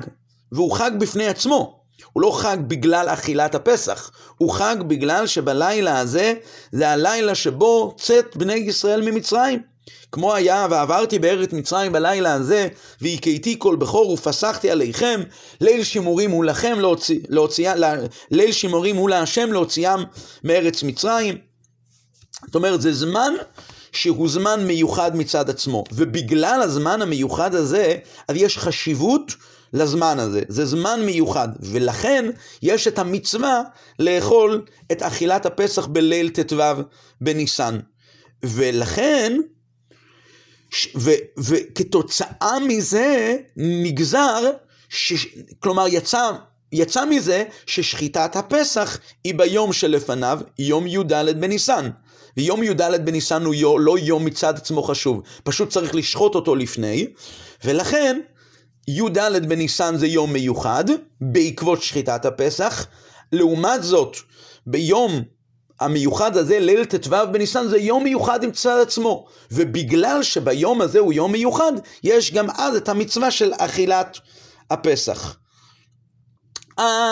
והוא 0.53 0.73
חג 0.73 0.91
בפני 0.99 1.27
עצמו. 1.27 1.81
הוא 2.13 2.23
לא 2.23 2.39
חג 2.39 2.57
בגלל 2.67 3.09
אכילת 3.09 3.55
הפסח, 3.55 4.11
הוא 4.39 4.51
חג 4.53 4.77
בגלל 4.87 5.27
שבלילה 5.27 5.99
הזה 5.99 6.35
זה 6.73 6.91
הלילה 6.91 7.35
שבו 7.35 7.95
צאת 7.99 8.37
בני 8.37 8.55
ישראל 8.55 9.11
ממצרים. 9.11 9.63
כמו 10.13 10.35
היה 10.35 10.67
ועברתי 10.71 11.19
בארץ 11.19 11.53
מצרים 11.53 11.93
בלילה 11.93 12.33
הזה, 12.35 12.69
והכיתי 13.01 13.57
כל 13.59 13.77
בכור 13.77 14.11
ופסחתי 14.11 14.71
עליכם, 14.71 15.21
ליל 15.61 15.85
שימורים 15.85 16.31
הוא 16.31 16.45
לכם 16.45 16.81
להוציא, 16.81 17.21
להוציא, 17.29 17.73
ליל 18.31 18.53
שימורים 18.53 18.97
הוא 18.97 19.11
להשם 19.11 19.53
להוציאם 19.53 20.01
מארץ 20.45 20.83
מצרים. 20.83 21.39
זאת 22.47 22.55
אומרת, 22.55 22.81
זה 22.83 22.93
זמן 22.93 23.33
שהוא 23.93 24.29
זמן 24.29 24.67
מיוחד 24.67 25.17
מצד 25.17 25.51
עצמו, 25.51 25.85
ובגלל 25.93 26.63
הזמן 26.63 27.03
המיוחד 27.03 27.55
הזה, 27.55 27.97
אז 28.29 28.37
יש 28.37 28.59
חשיבות 28.59 29.35
לזמן 29.73 30.19
הזה. 30.19 30.43
זה 30.49 30.67
זמן 30.67 31.01
מיוחד, 31.05 31.49
ולכן 31.61 32.31
יש 32.63 32.89
את 32.89 32.99
המצווה 32.99 33.63
לאכול 33.99 34.65
את 34.93 35.03
אכילת 35.03 35.47
הפסח 35.47 35.87
בליל 35.87 36.29
ט"ו 36.29 36.63
בניסן. 37.21 37.79
ולכן, 38.43 39.41
וכתוצאה 41.39 42.61
מזה 42.69 43.37
נגזר, 43.57 44.51
ש, 44.89 45.27
כלומר 45.59 45.87
יצא, 45.89 46.31
יצא 46.73 47.05
מזה 47.05 47.45
ששחיטת 47.67 48.37
הפסח 48.37 48.99
היא 49.25 49.35
ביום 49.35 49.73
שלפניו, 49.73 50.41
יום 50.59 50.87
י"ד 50.87 51.41
בניסן. 51.41 51.91
ויום 52.37 52.63
י"ד 52.63 52.83
בניסן 53.05 53.45
הוא 53.45 53.81
לא 53.81 53.99
יום 53.99 54.25
מצד 54.25 54.57
עצמו 54.57 54.83
חשוב, 54.83 55.23
פשוט 55.45 55.69
צריך 55.69 55.95
לשחוט 55.95 56.35
אותו 56.35 56.55
לפני, 56.55 57.07
ולכן 57.65 58.21
י"ד 58.89 59.49
בניסן 59.49 59.97
זה 59.97 60.07
יום 60.07 60.33
מיוחד, 60.33 60.85
בעקבות 61.21 61.83
שחיטת 61.83 62.25
הפסח. 62.25 62.87
לעומת 63.33 63.83
זאת, 63.83 64.17
ביום 64.67 65.23
המיוחד 65.81 66.37
הזה, 66.37 66.61
ליל 66.61 66.85
ט"ו 66.85 67.17
בניסן, 67.33 67.69
זה 67.69 67.79
יום 67.79 68.05
מיוחד 68.05 68.45
עם 68.45 68.51
צד 68.51 68.79
עצמו. 68.83 69.27
ובגלל 69.51 70.23
שביום 70.23 70.81
הזה 70.81 70.99
הוא 70.99 71.13
יום 71.13 71.33
מיוחד, 71.33 71.73
יש 72.05 72.33
גם 72.33 72.51
אז 72.51 72.77
את 72.77 72.89
המצווה 72.89 73.31
של 73.31 73.53
אכילת 73.59 74.19
הפסח. 74.71 75.37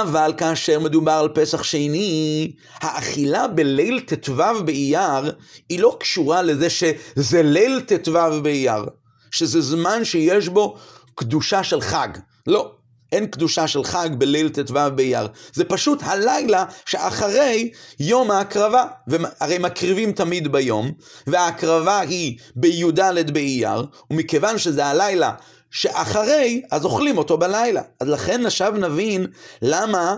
אבל 0.02 0.32
כאשר 0.36 0.80
מדובר 0.80 1.12
על 1.12 1.28
פסח 1.28 1.62
שני, 1.62 2.52
האכילה 2.74 3.48
בליל 3.48 4.00
ט"ו 4.00 4.64
באייר 4.64 5.32
היא 5.68 5.80
לא 5.80 5.96
קשורה 6.00 6.42
לזה 6.42 6.70
שזה 6.70 7.42
ליל 7.42 7.80
ט"ו 7.80 8.42
באייר, 8.42 8.84
שזה 9.30 9.60
זמן 9.60 10.04
שיש 10.04 10.48
בו 10.48 10.76
קדושה 11.14 11.64
של 11.64 11.80
חג. 11.80 12.08
לא, 12.46 12.72
אין 13.12 13.26
קדושה 13.26 13.68
של 13.68 13.84
חג 13.84 14.08
בליל 14.18 14.48
ט"ו 14.48 14.74
באייר. 14.94 15.28
זה 15.52 15.64
פשוט 15.64 15.98
הלילה 16.02 16.64
שאחרי 16.86 17.70
יום 18.00 18.30
ההקרבה. 18.30 18.84
והרי 19.06 19.58
מקריבים 19.58 20.12
תמיד 20.12 20.52
ביום, 20.52 20.92
וההקרבה 21.26 22.00
היא 22.00 22.38
בי"ד 22.56 23.30
באייר, 23.32 23.86
ומכיוון 24.10 24.58
שזה 24.58 24.86
הלילה 24.86 25.32
שאחרי, 25.70 26.62
אז 26.70 26.84
אוכלים 26.84 27.18
אותו 27.18 27.38
בלילה. 27.38 27.82
אז 28.00 28.08
לכן 28.08 28.46
עכשיו 28.46 28.72
נבין 28.72 29.26
למה, 29.62 30.16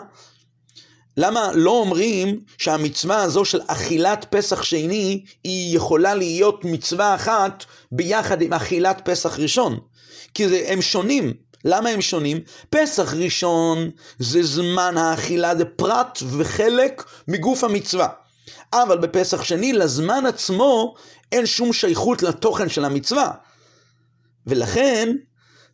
למה 1.16 1.50
לא 1.54 1.70
אומרים 1.70 2.40
שהמצווה 2.58 3.22
הזו 3.22 3.44
של 3.44 3.60
אכילת 3.66 4.26
פסח 4.30 4.62
שני, 4.62 5.24
היא 5.44 5.76
יכולה 5.76 6.14
להיות 6.14 6.64
מצווה 6.64 7.14
אחת 7.14 7.64
ביחד 7.92 8.42
עם 8.42 8.52
אכילת 8.52 9.00
פסח 9.04 9.38
ראשון. 9.38 9.78
כי 10.34 10.48
זה, 10.48 10.64
הם 10.66 10.82
שונים. 10.82 11.49
למה 11.64 11.88
הם 11.88 12.00
שונים? 12.00 12.40
פסח 12.70 13.14
ראשון 13.14 13.90
זה 14.18 14.42
זמן 14.42 14.96
האכילה, 14.96 15.56
זה 15.56 15.64
פרט 15.64 16.18
וחלק 16.30 17.04
מגוף 17.28 17.64
המצווה. 17.64 18.08
אבל 18.72 18.98
בפסח 18.98 19.42
שני, 19.42 19.72
לזמן 19.72 20.26
עצמו, 20.26 20.94
אין 21.32 21.46
שום 21.46 21.72
שייכות 21.72 22.22
לתוכן 22.22 22.68
של 22.68 22.84
המצווה. 22.84 23.30
ולכן, 24.46 25.16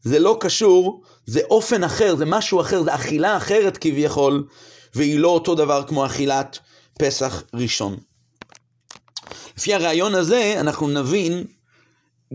זה 0.03 0.19
לא 0.19 0.37
קשור, 0.41 1.03
זה 1.27 1.41
אופן 1.51 1.85
אחר, 1.85 2.17
זה 2.17 2.25
משהו 2.25 2.61
אחר, 2.61 2.83
זה 2.83 2.95
אכילה 2.95 3.37
אחרת 3.37 3.77
כביכול, 3.77 4.47
והיא 4.95 5.19
לא 5.19 5.29
אותו 5.29 5.55
דבר 5.55 5.83
כמו 5.87 6.07
אכילת 6.07 6.59
פסח 6.99 7.43
ראשון. 7.55 7.97
לפי 9.59 9.75
הרעיון 9.75 10.15
הזה, 10.15 10.57
אנחנו 10.61 10.89
נבין 10.89 11.45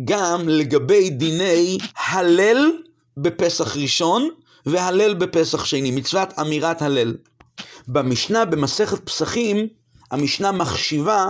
גם 0.05 0.49
לגבי 0.49 1.09
דיני 1.09 1.77
הלל 2.09 2.71
בפסח 3.17 3.77
ראשון 3.77 4.29
והלל 4.65 5.13
בפסח 5.13 5.65
שני, 5.65 5.91
מצוות 5.91 6.39
אמירת 6.39 6.81
הלל. 6.81 7.15
במשנה, 7.87 8.45
במסכת 8.45 9.05
פסחים, 9.05 9.67
המשנה 10.11 10.51
מחשיבה 10.51 11.27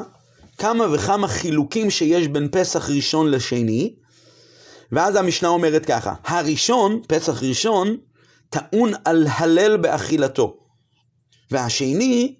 כמה 0.57 0.85
וכמה 0.93 1.27
חילוקים 1.27 1.89
שיש 1.89 2.27
בין 2.27 2.47
פסח 2.51 2.89
ראשון 2.89 3.31
לשני, 3.31 3.95
ואז 4.91 5.15
המשנה 5.15 5.49
אומרת 5.49 5.85
ככה, 5.85 6.13
הראשון, 6.23 7.01
פסח 7.07 7.43
ראשון, 7.43 7.97
טעון 8.49 8.91
על 9.05 9.27
הלל 9.29 9.77
באכילתו, 9.77 10.57
והשני 11.51 12.35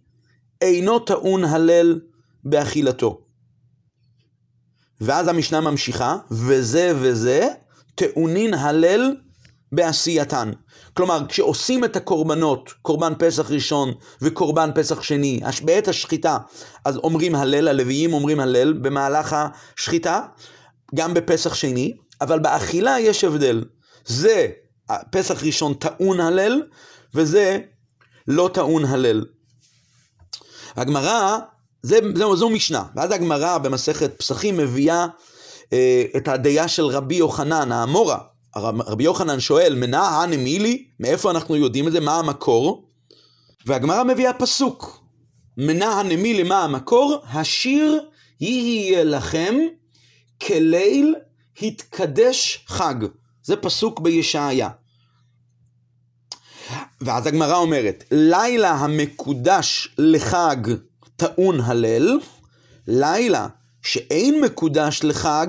אינו 0.62 1.00
טעון 1.00 1.44
הלל 1.44 2.00
באכילתו. 2.44 3.22
ואז 5.02 5.28
המשנה 5.28 5.62
ממשיכה, 5.62 6.18
וזה 6.32 6.94
וזה 6.96 7.48
טעונין 7.96 8.54
הלל 8.54 9.16
בעשייתן. 9.72 10.52
כלומר, 10.94 11.22
כשעושים 11.28 11.84
את 11.84 11.96
הקורבנות, 11.96 12.74
קורבן 12.82 13.14
פסח 13.20 13.52
ראשון 13.52 13.94
וקורבן 14.22 14.70
פסח 14.76 15.02
שני, 15.02 15.40
בעת 15.64 15.88
השחיטה, 15.88 16.38
אז 16.86 16.98
אומרים 16.98 17.36
הלל, 17.36 17.68
הלוויים 17.68 18.14
אומרים 18.14 18.40
הלל 18.40 18.74
במהלך 18.74 19.36
השחיטה, 19.78 20.22
גם 20.96 21.14
בפסח 21.14 21.54
שני, 21.54 21.94
אבל 22.22 22.40
באכילה 22.40 23.00
יש 23.00 23.24
הבדל. 23.24 23.64
זה 24.06 24.48
פסח 25.12 25.44
ראשון 25.44 25.74
טעון 25.74 26.20
הלל, 26.20 26.62
וזה 27.16 27.60
לא 28.28 28.50
טעון 28.54 28.86
הלל. 28.86 29.26
הגמרא, 30.76 31.38
זה, 31.82 32.00
זו, 32.16 32.36
זו 32.36 32.50
משנה, 32.50 32.84
ואז 32.96 33.12
הגמרא 33.12 33.58
במסכת 33.58 34.18
פסחים 34.18 34.58
מביאה 34.58 35.08
אה, 35.74 36.04
את 36.18 36.28
הדעה 36.28 36.68
של 36.68 36.86
רבי 36.86 37.16
יוחנן, 37.16 37.72
האמורה. 37.72 38.31
רבי 38.56 39.04
יוחנן 39.04 39.40
שואל, 39.40 39.76
מנה 39.76 40.22
הנמילי, 40.22 40.86
מאיפה 41.00 41.32
אנחנו 41.32 41.56
יודעים 41.56 41.88
את 41.88 41.92
זה, 41.92 42.00
מה 42.00 42.20
המקור? 42.20 42.88
והגמרא 43.66 44.04
מביאה 44.04 44.34
פסוק, 44.34 45.04
מנה 45.58 46.00
הנמילי, 46.00 46.44
מה 46.44 46.64
המקור? 46.64 47.22
השיר 47.26 48.10
יהיה 48.42 49.04
לכם 49.04 49.56
כליל 50.42 51.16
התקדש 51.62 52.66
חג. 52.68 52.96
זה 53.44 53.56
פסוק 53.56 54.00
בישעיה. 54.00 54.70
ואז 57.02 57.28
הגמרא 57.28 57.56
אומרת, 57.56 58.04
לילה 58.12 58.72
המקודש 58.72 59.96
לחג 59.98 60.58
טעון 61.16 61.60
הלל, 61.60 62.20
לילה 62.88 63.48
שאין 63.82 64.42
מקודש 64.42 65.00
לחג, 65.04 65.48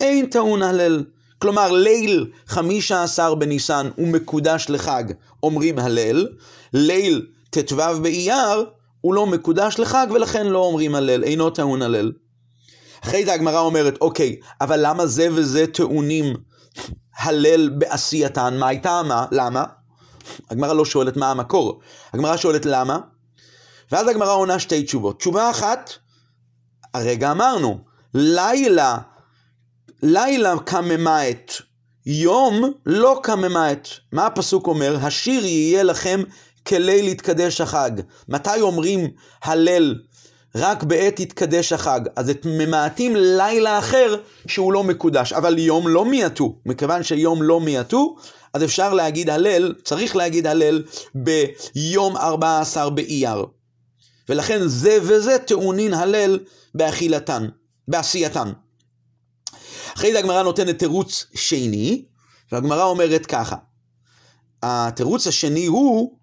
אין 0.00 0.26
טעון 0.26 0.62
הלל. 0.62 1.04
כלומר, 1.44 1.72
ליל 1.72 2.30
חמישה 2.46 3.02
עשר 3.02 3.34
בניסן 3.34 3.90
הוא 3.96 4.08
מקודש 4.08 4.66
לחג, 4.68 5.04
אומרים 5.42 5.78
הלל, 5.78 6.28
ליל 6.72 7.26
ט"ו 7.50 7.76
באייר 8.02 8.64
הוא 9.00 9.14
לא 9.14 9.26
מקודש 9.26 9.78
לחג 9.78 10.06
ולכן 10.14 10.46
לא 10.46 10.58
אומרים 10.58 10.94
הלל, 10.94 11.24
אינו 11.24 11.50
טעון 11.50 11.82
הלל. 11.82 12.12
אחרי 13.04 13.24
זה 13.24 13.32
הגמרא 13.32 13.60
אומרת, 13.60 13.98
אוקיי, 14.00 14.36
אבל 14.60 14.80
למה 14.82 15.06
זה 15.06 15.28
וזה 15.32 15.66
טעונים 15.66 16.36
הלל 17.16 17.68
בעשייתן? 17.68 18.56
מה 18.58 18.68
הייתה 18.68 19.02
מה? 19.02 19.26
למה? 19.32 19.64
הגמרא 20.50 20.72
לא 20.72 20.84
שואלת 20.84 21.16
מה 21.16 21.30
המקור, 21.30 21.80
הגמרא 22.12 22.36
שואלת 22.36 22.66
למה, 22.66 22.98
ואז 23.92 24.08
הגמרא 24.08 24.34
עונה 24.34 24.58
שתי 24.58 24.82
תשובות. 24.82 25.18
תשובה 25.18 25.50
אחת, 25.50 25.90
הרגע 26.94 27.30
אמרנו, 27.30 27.78
לילה, 28.14 28.98
לילה 30.06 30.58
קממית, 30.64 31.58
יום 32.06 32.72
לא 32.86 33.20
קממית. 33.22 33.88
מה 34.12 34.26
הפסוק 34.26 34.66
אומר? 34.66 34.96
השיר 35.02 35.44
יהיה 35.44 35.82
לכם 35.82 36.22
כליל 36.68 37.08
יתקדש 37.08 37.60
החג. 37.60 37.90
מתי 38.28 38.60
אומרים 38.60 39.10
הלל 39.42 39.94
רק 40.54 40.82
בעת 40.82 41.20
יתקדש 41.20 41.72
החג? 41.72 42.00
אז 42.16 42.30
את 42.30 42.46
ממעטים 42.46 43.16
לילה 43.16 43.78
אחר 43.78 44.16
שהוא 44.46 44.72
לא 44.72 44.84
מקודש, 44.84 45.32
אבל 45.32 45.58
יום 45.58 45.88
לא 45.88 46.04
מיעטו. 46.04 46.58
מכיוון 46.66 47.02
שיום 47.02 47.42
לא 47.42 47.60
מיעטו, 47.60 48.16
אז 48.54 48.64
אפשר 48.64 48.94
להגיד 48.94 49.30
הלל, 49.30 49.74
צריך 49.84 50.16
להגיד 50.16 50.46
הלל 50.46 50.82
ביום 51.14 52.16
14 52.16 52.90
באייר. 52.90 53.44
ולכן 54.28 54.60
זה 54.66 54.98
וזה 55.02 55.38
טעונין 55.38 55.94
הלל 55.94 56.38
באכילתן, 56.74 57.48
בעשייתן. 57.88 58.52
אחרי 59.96 60.12
זה 60.12 60.18
הגמרא 60.18 60.42
נותנת 60.42 60.78
תירוץ 60.78 61.26
שני, 61.34 62.04
והגמרא 62.52 62.84
אומרת 62.84 63.26
ככה, 63.26 63.56
התירוץ 64.62 65.26
השני 65.26 65.66
הוא, 65.66 66.18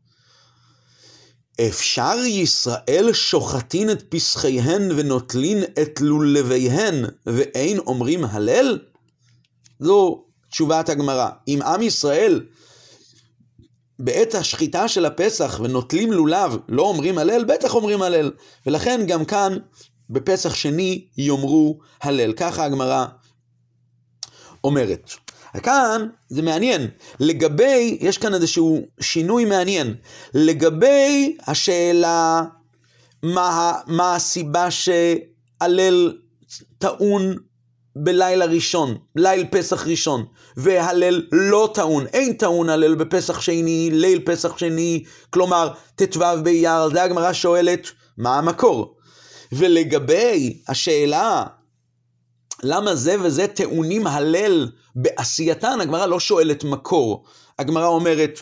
אפשר 1.68 2.16
ישראל 2.28 3.10
שוחטין 3.14 3.92
את 3.92 4.04
פסחיהן 4.10 4.92
ונוטלין 4.96 5.64
את 5.82 6.02
לולביהן, 6.02 7.06
ואין 7.26 7.80
אומרים 7.80 8.26
הלל? 8.26 8.80
זו 9.80 10.24
תשובת 10.50 10.90
הגמרא. 10.90 11.30
אם 11.48 11.60
עם 11.62 11.82
ישראל 11.82 12.46
בעת 14.00 14.36
השחיטה 14.36 14.88
של 14.88 15.06
הפסח 15.06 15.60
ונוטלים 15.64 16.12
לולב, 16.12 16.58
לא 16.70 16.82
אומרים 16.82 17.18
הלל, 17.18 17.44
בטח 17.44 17.76
אומרים 17.76 18.02
הלל. 18.02 18.32
ולכן 18.66 19.02
גם 19.08 19.26
כאן, 19.26 19.58
בפסח 20.10 20.54
שני, 20.54 21.08
יאמרו 21.18 21.80
הלל. 22.02 22.34
ככה 22.34 22.66
הגמרא 22.66 23.06
אומרת. 24.64 25.12
כאן 25.64 26.08
זה 26.30 26.42
מעניין, 26.42 26.88
לגבי, 27.20 27.98
יש 28.02 28.18
כאן 28.18 28.34
איזשהו 28.34 28.82
שינוי 29.00 29.46
מעניין, 29.46 29.96
לגבי 30.34 31.38
השאלה 31.48 32.44
מה, 33.24 33.74
מה 33.88 34.16
הסיבה 34.16 34.72
שהלל 34.72 36.14
טעון 36.78 37.36
בלילה 37.96 38.46
ראשון, 38.46 38.98
ליל 39.16 39.46
פסח 39.52 39.88
ראשון, 39.88 40.26
והלל 40.58 41.28
לא 41.32 41.72
טעון, 41.74 42.06
אין 42.08 42.34
טעון 42.34 42.70
הלל 42.70 42.96
בפסח 42.96 43.42
שני, 43.42 43.90
ליל 43.94 44.22
פסח 44.26 44.58
שני, 44.58 45.04
כלומר 45.30 45.70
ט"ו 45.96 46.20
באייר, 46.44 46.90
זה 46.90 47.04
הגמרא 47.04 47.34
שואלת, 47.34 47.88
מה 48.18 48.38
המקור? 48.38 48.96
ולגבי 49.52 50.62
השאלה 50.68 51.44
למה 52.64 52.96
זה 52.96 53.16
וזה 53.22 53.48
טעונים 53.48 54.08
הלל 54.08 54.68
בעשייתן, 54.96 55.82
הגמרא 55.82 56.06
לא 56.06 56.20
שואלת 56.20 56.64
מקור. 56.64 57.24
הגמרא 57.60 57.88
אומרת, 57.88 58.40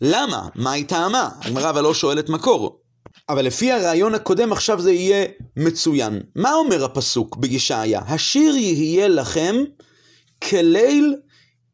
למה? 0.00 0.48
מה 0.54 0.72
היא 0.72 0.86
טעמה? 0.86 1.28
הגמרא 1.40 1.70
אבל 1.70 1.82
לא 1.82 1.94
שואלת 1.94 2.28
מקור. 2.28 2.80
אבל 3.28 3.44
לפי 3.44 3.72
הרעיון 3.72 4.14
הקודם 4.14 4.52
עכשיו 4.52 4.80
זה 4.80 4.92
יהיה 4.92 5.26
מצוין. 5.56 6.20
מה 6.36 6.54
אומר 6.54 6.84
הפסוק 6.84 7.36
בישעיה? 7.36 8.00
השיר 8.06 8.56
יהיה 8.56 9.08
לכם 9.08 9.56
כליל 10.48 11.16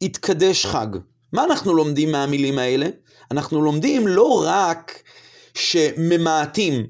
יתקדש 0.01 0.67
חג. 0.67 0.87
מה 1.33 1.45
אנחנו 1.45 1.75
לומדים 1.75 2.13
מהמילים 2.13 2.59
האלה? 2.59 2.87
אנחנו 3.31 3.63
לומדים 3.63 4.09
לא 4.09 4.45
רק 4.47 5.03
שממעטים, 5.55 6.87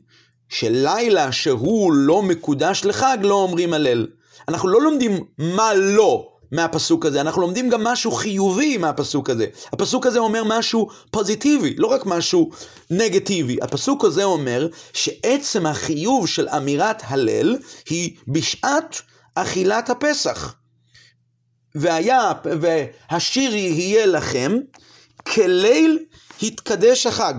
שלילה 0.48 1.32
שהוא 1.32 1.92
לא 1.92 2.22
מקודש 2.22 2.84
לחג 2.84 3.18
לא 3.22 3.34
אומרים 3.34 3.72
הלל. 3.72 4.06
אנחנו 4.50 4.68
לא 4.68 4.82
לומדים 4.82 5.24
מה 5.38 5.74
לא 5.74 6.26
מהפסוק 6.52 7.06
הזה, 7.06 7.20
אנחנו 7.20 7.42
לומדים 7.42 7.68
גם 7.68 7.84
משהו 7.84 8.10
חיובי 8.10 8.76
מהפסוק 8.76 9.30
הזה. 9.30 9.46
הפסוק 9.72 10.06
הזה 10.06 10.18
אומר 10.18 10.42
משהו 10.46 10.88
פוזיטיבי, 11.10 11.74
לא 11.78 11.86
רק 11.86 12.06
משהו 12.06 12.50
נגטיבי. 12.90 13.58
הפסוק 13.62 14.04
הזה 14.04 14.24
אומר 14.24 14.68
שעצם 14.92 15.66
החיוב 15.66 16.28
של 16.28 16.48
אמירת 16.48 17.02
הלל 17.06 17.56
היא 17.88 18.16
בשעת 18.28 19.02
אכילת 19.34 19.90
הפסח. 19.90 20.54
והיה, 21.74 22.32
והשיר 22.44 23.54
יהיה 23.54 24.06
לכם 24.06 24.58
כליל 25.34 25.98
התקדש 26.42 27.06
החג. 27.06 27.34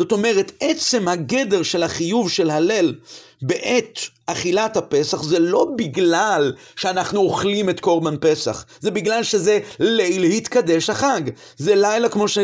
זאת 0.00 0.12
אומרת, 0.12 0.52
עצם 0.60 1.08
הגדר 1.08 1.62
של 1.62 1.82
החיוב 1.82 2.30
של 2.30 2.50
הלל 2.50 2.94
בעת 3.42 3.98
אכילת 4.26 4.76
הפסח 4.76 5.22
זה 5.22 5.38
לא 5.38 5.66
בגלל 5.76 6.52
שאנחנו 6.76 7.20
אוכלים 7.20 7.70
את 7.70 7.80
קורבן 7.80 8.16
פסח, 8.20 8.64
זה 8.80 8.90
בגלל 8.90 9.22
שזה 9.22 9.58
ליל 9.80 10.24
התקדש 10.24 10.90
החג. 10.90 11.20
זה 11.56 11.74
לילה 11.74 12.08
כמו 12.08 12.28
ש... 12.28 12.38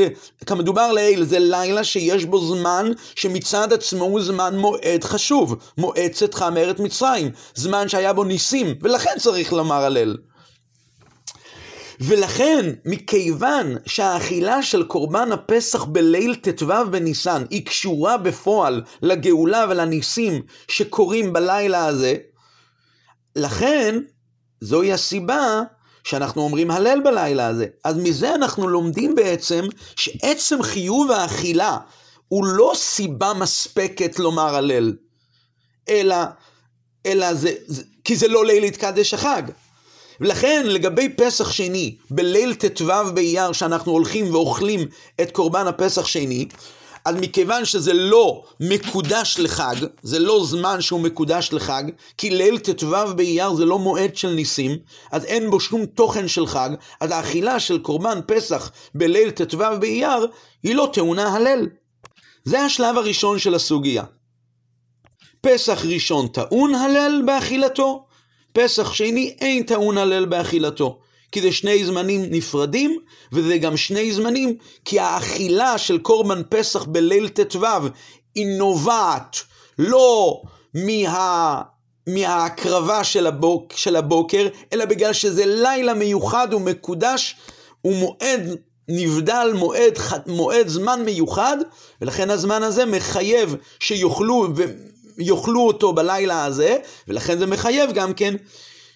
כמדובר 0.46 0.92
לעיל, 0.92 1.24
זה 1.24 1.38
לילה 1.38 1.84
שיש 1.84 2.24
בו 2.24 2.46
זמן 2.46 2.92
שמצד 3.14 3.72
עצמו 3.72 4.04
הוא 4.04 4.22
זמן 4.22 4.56
מועד 4.56 5.04
חשוב, 5.04 5.56
מועצת 5.78 6.34
חמרת 6.34 6.80
מצרים, 6.80 7.30
זמן 7.54 7.88
שהיה 7.88 8.12
בו 8.12 8.24
ניסים, 8.24 8.74
ולכן 8.82 9.14
צריך 9.18 9.52
לומר 9.52 9.84
הלל. 9.84 10.16
ולכן, 12.00 12.72
מכיוון 12.84 13.76
שהאכילה 13.86 14.62
של 14.62 14.82
קורבן 14.84 15.32
הפסח 15.32 15.84
בליל 15.84 16.34
ט"ו 16.34 16.72
בניסן 16.90 17.44
היא 17.50 17.66
קשורה 17.66 18.16
בפועל 18.16 18.82
לגאולה 19.02 19.66
ולניסים 19.68 20.42
שקורים 20.68 21.32
בלילה 21.32 21.86
הזה, 21.86 22.16
לכן 23.36 23.98
זוהי 24.60 24.92
הסיבה 24.92 25.62
שאנחנו 26.04 26.42
אומרים 26.42 26.70
הלל 26.70 27.00
בלילה 27.04 27.46
הזה. 27.46 27.66
אז 27.84 27.96
מזה 27.96 28.34
אנחנו 28.34 28.68
לומדים 28.68 29.14
בעצם 29.14 29.64
שעצם 29.96 30.62
חיוב 30.62 31.10
האכילה 31.10 31.76
הוא 32.28 32.46
לא 32.46 32.72
סיבה 32.74 33.32
מספקת 33.34 34.18
לומר 34.18 34.54
הלל, 34.54 34.96
אלא, 35.88 36.16
אלא 37.06 37.34
זה, 37.34 37.52
זה, 37.66 37.82
כי 38.04 38.16
זה 38.16 38.28
לא 38.28 38.46
ליל 38.46 38.64
יתקדש 38.64 39.14
החג. 39.14 39.42
ולכן 40.20 40.66
לגבי 40.66 41.08
פסח 41.08 41.50
שני, 41.50 41.96
בליל 42.10 42.54
ט"ו 42.54 42.86
באייר 43.14 43.52
שאנחנו 43.52 43.92
הולכים 43.92 44.34
ואוכלים 44.34 44.88
את 45.20 45.30
קורבן 45.30 45.66
הפסח 45.66 46.06
שני, 46.06 46.46
אז 47.06 47.14
מכיוון 47.20 47.64
שזה 47.64 47.92
לא 47.92 48.42
מקודש 48.60 49.36
לחג, 49.38 49.74
זה 50.02 50.18
לא 50.18 50.44
זמן 50.44 50.80
שהוא 50.80 51.00
מקודש 51.00 51.48
לחג, 51.52 51.84
כי 52.18 52.30
ליל 52.30 52.58
ט"ו 52.58 53.14
באייר 53.16 53.54
זה 53.54 53.64
לא 53.64 53.78
מועד 53.78 54.16
של 54.16 54.28
ניסים, 54.28 54.78
אז 55.12 55.24
אין 55.24 55.50
בו 55.50 55.60
שום 55.60 55.86
תוכן 55.86 56.28
של 56.28 56.46
חג, 56.46 56.70
אז 57.00 57.10
האכילה 57.10 57.60
של 57.60 57.78
קורבן 57.78 58.20
פסח 58.26 58.70
בליל 58.94 59.30
ט"ו 59.30 59.58
באייר 59.80 60.26
היא 60.62 60.74
לא 60.74 60.90
טעונה 60.92 61.34
הלל. 61.34 61.66
זה 62.44 62.60
השלב 62.60 62.96
הראשון 62.96 63.38
של 63.38 63.54
הסוגיה. 63.54 64.04
פסח 65.40 65.84
ראשון 65.84 66.28
טעון 66.28 66.74
הלל 66.74 67.22
באכילתו, 67.26 68.05
פסח 68.56 68.92
שני 68.92 69.34
אין 69.40 69.62
טעון 69.62 69.98
הלל 69.98 70.24
באכילתו. 70.24 70.98
כי 71.32 71.42
זה 71.42 71.52
שני 71.52 71.84
זמנים 71.84 72.22
נפרדים, 72.30 72.98
וזה 73.32 73.58
גם 73.58 73.76
שני 73.76 74.12
זמנים, 74.12 74.56
כי 74.84 74.98
האכילה 74.98 75.78
של 75.78 75.98
קורבן 75.98 76.42
פסח 76.48 76.84
בליל 76.84 77.28
ט"ו 77.28 77.66
היא 78.34 78.46
נובעת 78.58 79.36
לא 79.78 80.42
מה... 80.74 81.62
מההקרבה 82.08 83.04
של, 83.04 83.26
הבוק, 83.26 83.72
של 83.76 83.96
הבוקר, 83.96 84.48
אלא 84.72 84.84
בגלל 84.84 85.12
שזה 85.12 85.46
לילה 85.46 85.94
מיוחד 85.94 86.48
ומקודש, 86.54 87.36
ומועד 87.84 88.56
נבדל, 88.88 89.52
מועד, 89.54 89.98
מועד 90.26 90.68
זמן 90.68 91.02
מיוחד, 91.04 91.56
ולכן 92.00 92.30
הזמן 92.30 92.62
הזה 92.62 92.86
מחייב 92.86 93.56
שיוכלו, 93.80 94.48
יאכלו 95.18 95.60
אותו 95.60 95.92
בלילה 95.92 96.44
הזה, 96.44 96.76
ולכן 97.08 97.38
זה 97.38 97.46
מחייב 97.46 97.92
גם 97.92 98.14
כן 98.14 98.34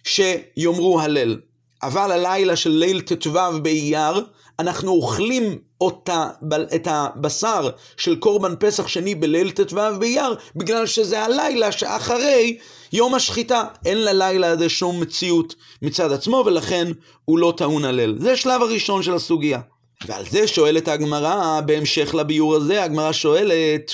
שיאמרו 0.05 1.01
הלל. 1.01 1.37
אבל 1.83 2.13
הלילה 2.13 2.57
של 2.57 2.71
ליל 2.71 3.01
ט"ו 3.01 3.33
באייר, 3.63 4.25
אנחנו 4.59 4.93
אוכלים 4.93 5.59
אותה, 5.81 6.29
את 6.75 6.89
הבשר 6.91 7.71
של 7.97 8.17
קורבן 8.17 8.55
פסח 8.61 8.89
שני 8.89 9.15
בליל 9.15 9.51
ט"ו 9.51 9.77
באייר, 9.99 10.35
בגלל 10.57 10.87
שזה 10.87 11.23
הלילה 11.23 11.73
שאחרי 11.73 12.59
יום 12.93 13.15
השחיטה. 13.15 13.65
אין 13.85 13.99
ללילה 14.05 14.51
הזה 14.51 14.69
שום 14.69 15.01
מציאות 15.01 15.55
מצד 15.83 16.13
עצמו, 16.13 16.43
ולכן 16.47 16.89
הוא 17.25 17.39
לא 17.39 17.55
טעון 17.57 17.85
הלל. 17.85 18.19
זה 18.19 18.33
השלב 18.33 18.63
הראשון 18.63 19.03
של 19.03 19.15
הסוגיה. 19.15 19.61
ועל 20.07 20.25
זה 20.31 20.47
שואלת 20.47 20.89
הגמרא, 20.89 21.61
בהמשך 21.61 22.15
לביור 22.15 22.57
הזה, 22.57 22.85
הגמרא 22.85 23.13
שואלת, 23.13 23.93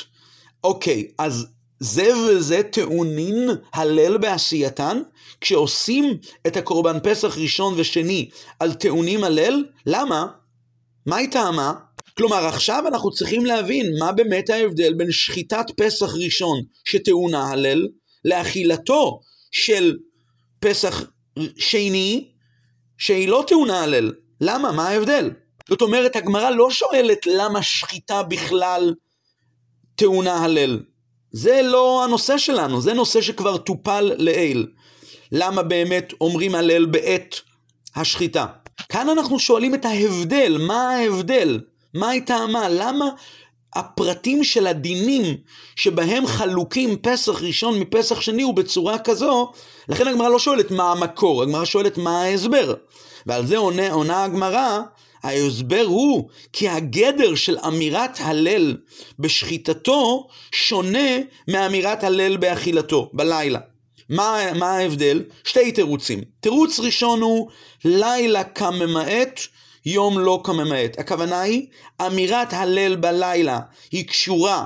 אוקיי, 0.64 1.08
אז 1.18 1.46
זה 1.80 2.16
וזה 2.16 2.62
טעונין 2.62 3.50
הלל 3.72 4.18
בעשייתן? 4.18 5.02
כשעושים 5.40 6.18
את 6.46 6.56
הקורבן 6.56 6.98
פסח 7.02 7.38
ראשון 7.38 7.74
ושני 7.76 8.28
על 8.60 8.74
טעונים 8.74 9.24
הלל? 9.24 9.64
למה? 9.86 10.26
מה 11.06 11.16
היא 11.16 11.30
טעמה? 11.30 11.72
כלומר, 12.16 12.46
עכשיו 12.46 12.84
אנחנו 12.88 13.10
צריכים 13.10 13.46
להבין 13.46 13.86
מה 13.98 14.12
באמת 14.12 14.50
ההבדל 14.50 14.94
בין 14.94 15.12
שחיטת 15.12 15.66
פסח 15.76 16.14
ראשון 16.14 16.60
שטעונה 16.84 17.50
הלל, 17.50 17.88
לאכילתו 18.24 19.20
של 19.50 19.96
פסח 20.60 21.04
שני 21.56 22.28
שהיא 22.98 23.28
לא 23.28 23.44
טעונה 23.48 23.82
הלל. 23.82 24.12
למה? 24.40 24.72
מה 24.72 24.88
ההבדל? 24.88 25.30
זאת 25.68 25.82
אומרת, 25.82 26.16
הגמרא 26.16 26.50
לא 26.50 26.70
שואלת 26.70 27.26
למה 27.26 27.62
שחיטה 27.62 28.22
בכלל 28.22 28.94
טעונה 29.94 30.44
הלל. 30.44 30.80
זה 31.32 31.60
לא 31.64 32.04
הנושא 32.04 32.38
שלנו, 32.38 32.80
זה 32.80 32.94
נושא 32.94 33.20
שכבר 33.20 33.56
טופל 33.56 34.12
לעיל. 34.18 34.66
למה 35.32 35.62
באמת 35.62 36.12
אומרים 36.20 36.54
הלל 36.54 36.86
בעת 36.86 37.40
השחיטה? 37.96 38.46
כאן 38.88 39.08
אנחנו 39.08 39.38
שואלים 39.38 39.74
את 39.74 39.84
ההבדל, 39.84 40.56
מה 40.60 40.90
ההבדל? 40.90 41.60
מה 41.94 42.08
היא 42.08 42.22
טעמה? 42.26 42.68
למה 42.68 43.08
הפרטים 43.74 44.44
של 44.44 44.66
הדינים 44.66 45.36
שבהם 45.76 46.26
חלוקים 46.26 46.96
פסח 46.96 47.42
ראשון 47.42 47.78
מפסח 47.78 48.20
שני 48.20 48.42
הוא 48.42 48.54
בצורה 48.54 48.98
כזו, 48.98 49.52
לכן 49.88 50.08
הגמרא 50.08 50.28
לא 50.28 50.38
שואלת 50.38 50.70
מה 50.70 50.92
המקור, 50.92 51.42
הגמרא 51.42 51.64
שואלת 51.64 51.98
מה 51.98 52.22
ההסבר. 52.22 52.74
ועל 53.26 53.46
זה 53.46 53.56
עונה, 53.56 53.92
עונה 53.92 54.24
הגמרא, 54.24 54.80
ההסבר 55.26 55.84
הוא 55.86 56.28
כי 56.52 56.68
הגדר 56.68 57.34
של 57.34 57.58
אמירת 57.66 58.18
הלל 58.20 58.76
בשחיטתו 59.18 60.28
שונה 60.52 61.18
מאמירת 61.48 62.04
הלל 62.04 62.36
באכילתו, 62.36 63.10
בלילה. 63.12 63.58
מה, 64.08 64.52
מה 64.54 64.76
ההבדל? 64.76 65.24
שתי 65.44 65.72
תירוצים. 65.72 66.20
תירוץ 66.40 66.80
ראשון 66.80 67.20
הוא 67.20 67.48
לילה 67.84 68.44
כממעט, 68.44 69.40
יום 69.86 70.18
לא 70.18 70.40
כממעט. 70.44 70.98
הכוונה 70.98 71.40
היא, 71.40 71.66
אמירת 72.06 72.52
הלל 72.52 72.96
בלילה 72.96 73.60
היא 73.90 74.08
קשורה 74.08 74.64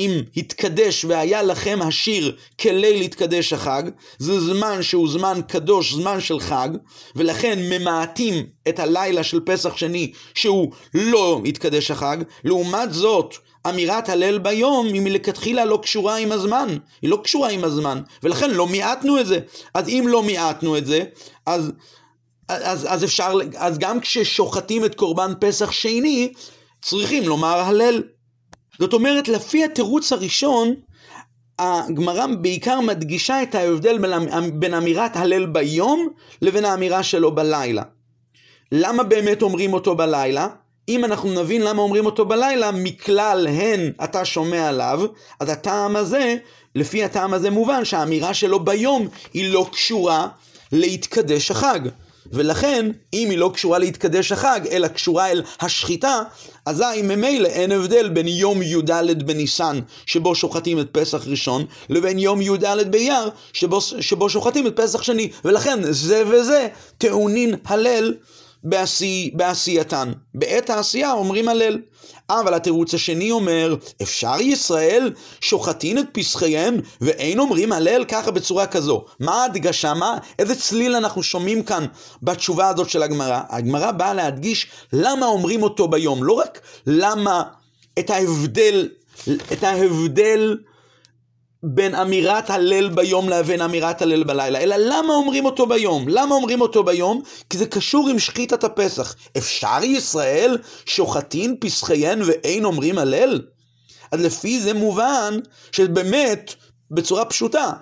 אם 0.00 0.20
התקדש 0.36 1.04
והיה 1.04 1.42
לכם 1.42 1.78
השיר 1.82 2.36
כליל 2.60 3.00
התקדש 3.02 3.52
החג, 3.52 3.82
זה 4.18 4.40
זמן 4.40 4.82
שהוא 4.82 5.08
זמן 5.08 5.40
קדוש, 5.48 5.94
זמן 5.94 6.20
של 6.20 6.40
חג, 6.40 6.68
ולכן 7.16 7.58
ממעטים 7.62 8.46
את 8.68 8.78
הלילה 8.78 9.22
של 9.22 9.40
פסח 9.40 9.76
שני 9.76 10.12
שהוא 10.34 10.72
לא 10.94 11.42
התקדש 11.44 11.90
החג, 11.90 12.16
לעומת 12.44 12.92
זאת, 12.92 13.34
אמירת 13.68 14.08
הלל 14.08 14.38
ביום 14.38 14.86
היא 14.86 15.00
מלכתחילה 15.00 15.64
לא 15.64 15.78
קשורה 15.82 16.16
עם 16.16 16.32
הזמן, 16.32 16.76
היא 17.02 17.10
לא 17.10 17.20
קשורה 17.24 17.50
עם 17.50 17.64
הזמן, 17.64 18.00
ולכן 18.22 18.50
לא 18.50 18.66
מיעטנו 18.66 19.20
את 19.20 19.26
זה. 19.26 19.38
אז 19.74 19.88
אם 19.88 20.04
לא 20.08 20.22
מיעטנו 20.22 20.78
את 20.78 20.86
זה, 20.86 21.04
אז, 21.46 21.72
אז, 22.48 22.86
אז 22.90 23.04
אפשר, 23.04 23.32
אז 23.56 23.78
גם 23.78 24.00
כששוחטים 24.00 24.84
את 24.84 24.94
קורבן 24.94 25.32
פסח 25.40 25.70
שני, 25.70 26.32
צריכים 26.82 27.28
לומר 27.28 27.58
הלל. 27.58 28.02
זאת 28.80 28.92
אומרת, 28.92 29.28
לפי 29.28 29.64
התירוץ 29.64 30.12
הראשון, 30.12 30.74
הגמרא 31.58 32.26
בעיקר 32.26 32.80
מדגישה 32.80 33.42
את 33.42 33.54
ההבדל 33.54 33.98
בין 34.52 34.74
אמירת 34.74 35.16
הלל 35.16 35.46
ביום 35.46 36.08
לבין 36.42 36.64
האמירה 36.64 37.02
שלו 37.02 37.34
בלילה. 37.34 37.82
למה 38.72 39.02
באמת 39.02 39.42
אומרים 39.42 39.72
אותו 39.72 39.96
בלילה? 39.96 40.48
אם 40.88 41.04
אנחנו 41.04 41.42
נבין 41.42 41.62
למה 41.62 41.82
אומרים 41.82 42.06
אותו 42.06 42.26
בלילה, 42.26 42.70
מכלל 42.70 43.46
הן 43.50 43.92
אתה 44.04 44.24
שומע 44.24 44.68
עליו, 44.68 45.00
אז 45.40 45.48
הטעם 45.48 45.96
הזה, 45.96 46.36
לפי 46.74 47.04
הטעם 47.04 47.34
הזה 47.34 47.50
מובן 47.50 47.84
שהאמירה 47.84 48.34
שלו 48.34 48.60
ביום 48.60 49.08
היא 49.34 49.52
לא 49.52 49.66
קשורה 49.72 50.28
להתקדש 50.72 51.50
החג. 51.50 51.80
ולכן, 52.32 52.90
אם 53.12 53.30
היא 53.30 53.38
לא 53.38 53.50
קשורה 53.54 53.78
להתקדש 53.78 54.32
החג, 54.32 54.60
אלא 54.70 54.88
קשורה 54.88 55.30
אל 55.30 55.42
השחיטה, 55.60 56.22
אזי 56.66 57.02
ממילא 57.02 57.48
אין 57.48 57.72
הבדל 57.72 58.08
בין 58.08 58.28
יום 58.28 58.62
י"ד 58.62 59.22
בניסן, 59.26 59.80
שבו 60.06 60.34
שוחטים 60.34 60.80
את 60.80 60.88
פסח 60.92 61.26
ראשון, 61.26 61.64
לבין 61.88 62.18
יום 62.18 62.42
י"ד 62.42 62.64
באייר, 62.90 63.30
שבו, 63.52 63.80
שבו 63.80 64.30
שוחטים 64.30 64.66
את 64.66 64.76
פסח 64.76 65.02
שני. 65.02 65.30
ולכן 65.44 65.92
זה 65.92 66.22
וזה 66.26 66.68
טעונין 66.98 67.54
הלל 67.64 68.14
בעשי, 68.64 69.30
בעשייתן. 69.34 70.12
בעת 70.34 70.70
העשייה 70.70 71.12
אומרים 71.12 71.48
הלל. 71.48 71.78
אבל 72.30 72.54
התירוץ 72.54 72.94
השני 72.94 73.30
אומר, 73.30 73.74
אפשר 74.02 74.40
ישראל 74.40 75.12
שוחטין 75.40 75.98
את 75.98 76.04
פסחיהם 76.12 76.76
ואין 77.00 77.38
אומרים 77.38 77.72
הלל 77.72 78.04
ככה 78.04 78.30
בצורה 78.30 78.66
כזו. 78.66 79.04
מה 79.20 79.42
ההדגשה? 79.42 79.94
מה, 79.94 80.18
איזה 80.38 80.54
צליל 80.54 80.94
אנחנו 80.94 81.22
שומעים 81.22 81.62
כאן 81.62 81.86
בתשובה 82.22 82.68
הזאת 82.68 82.90
של 82.90 83.02
הגמרא? 83.02 83.40
הגמרא 83.48 83.90
באה 83.90 84.14
להדגיש 84.14 84.66
למה 84.92 85.26
אומרים 85.26 85.62
אותו 85.62 85.88
ביום, 85.88 86.24
לא 86.24 86.32
רק 86.32 86.60
למה 86.86 87.42
את 87.98 88.10
ההבדל 88.10 88.88
את 89.52 89.64
ההבדל 89.64 90.56
בין 91.62 91.94
אמירת 91.94 92.50
הלל 92.50 92.88
ביום 92.88 93.28
לבין 93.28 93.60
אמירת 93.60 94.02
הלל 94.02 94.24
בלילה, 94.24 94.60
אלא 94.60 94.76
למה 94.76 95.14
אומרים 95.14 95.44
אותו 95.44 95.66
ביום? 95.66 96.08
למה 96.08 96.34
אומרים 96.34 96.60
אותו 96.60 96.84
ביום? 96.84 97.22
כי 97.50 97.58
זה 97.58 97.66
קשור 97.66 98.08
עם 98.08 98.18
שחיטת 98.18 98.64
הפסח. 98.64 99.14
אפשר 99.36 99.78
ישראל 99.82 100.58
שוחטין 100.86 101.56
פסחיהן 101.60 102.22
ואין 102.22 102.64
אומרים 102.64 102.98
הלל? 102.98 103.40
אז 104.12 104.20
לפי 104.20 104.60
זה 104.60 104.74
מובן 104.74 105.38
שבאמת, 105.72 106.54
בצורה 106.90 107.24
פשוטה, 107.24 107.72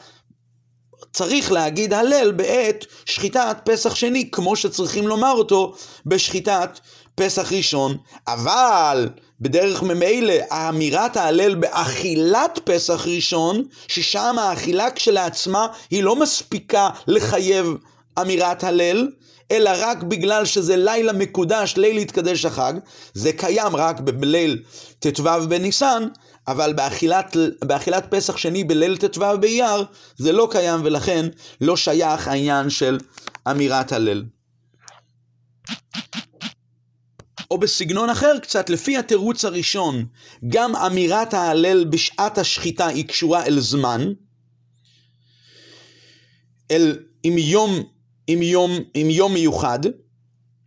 צריך 1.19 1.53
להגיד 1.53 1.95
הלל 1.95 2.33
בעת 2.33 2.87
שחיטת 3.05 3.57
פסח 3.65 3.95
שני, 3.95 4.31
כמו 4.31 4.57
שצריכים 4.57 5.09
לומר 5.09 5.33
אותו 5.33 5.75
בשחיטת 6.07 6.79
פסח 7.15 7.53
ראשון, 7.53 7.97
אבל 8.29 9.09
בדרך 9.41 9.83
ממילא 9.83 10.35
אמירת 10.53 11.17
ההלל 11.17 11.55
באכילת 11.55 12.59
פסח 12.65 13.07
ראשון, 13.07 13.63
ששם 13.89 14.37
האכילה 14.39 14.91
כשלעצמה 14.91 15.67
היא 15.91 16.03
לא 16.03 16.17
מספיקה 16.17 16.91
לחייב 17.07 17.75
אמירת 18.21 18.65
הלל, 18.65 19.09
אלא 19.51 19.71
רק 19.77 20.03
בגלל 20.03 20.45
שזה 20.45 20.77
לילה 20.77 21.13
מקודש, 21.13 21.75
ליל 21.77 21.99
יתקדש 21.99 22.45
החג, 22.45 22.75
זה 23.15 23.33
קיים 23.33 23.77
רק 23.77 24.01
בליל 24.01 24.63
ט"ו 24.99 25.23
בניסן, 25.49 26.09
אבל 26.49 26.73
באכילת, 26.73 27.37
באכילת 27.65 28.07
פסח 28.11 28.37
שני 28.37 28.65
בליל 28.65 28.97
ט"ו 28.97 29.39
באייר, 29.41 29.85
זה 30.17 30.33
לא 30.33 30.49
קיים 30.51 30.81
ולכן 30.85 31.27
לא 31.61 31.77
שייך 31.77 32.29
העניין 32.29 32.71
של 32.71 32.99
אמירת 33.51 33.93
הלל. 33.93 34.25
או 37.51 37.59
בסגנון 37.59 38.11
אחר 38.11 38.39
קצת, 38.43 38.71
לפי 38.71 38.97
התירוץ 38.97 39.45
הראשון, 39.45 40.07
גם 40.49 40.77
אמירת 40.77 41.35
ההלל 41.35 41.85
בשעת 41.85 42.39
השחיטה 42.39 42.87
היא 42.87 43.09
קשורה 43.09 43.47
אל 43.47 43.61
זמן, 43.61 44.13
אל, 46.71 46.99
עם 47.23 47.39
יום, 47.39 47.83
עם 48.27 48.43
יום, 48.43 48.71
עם 48.95 49.11
יום 49.11 49.35
מיוחד, 49.35 49.79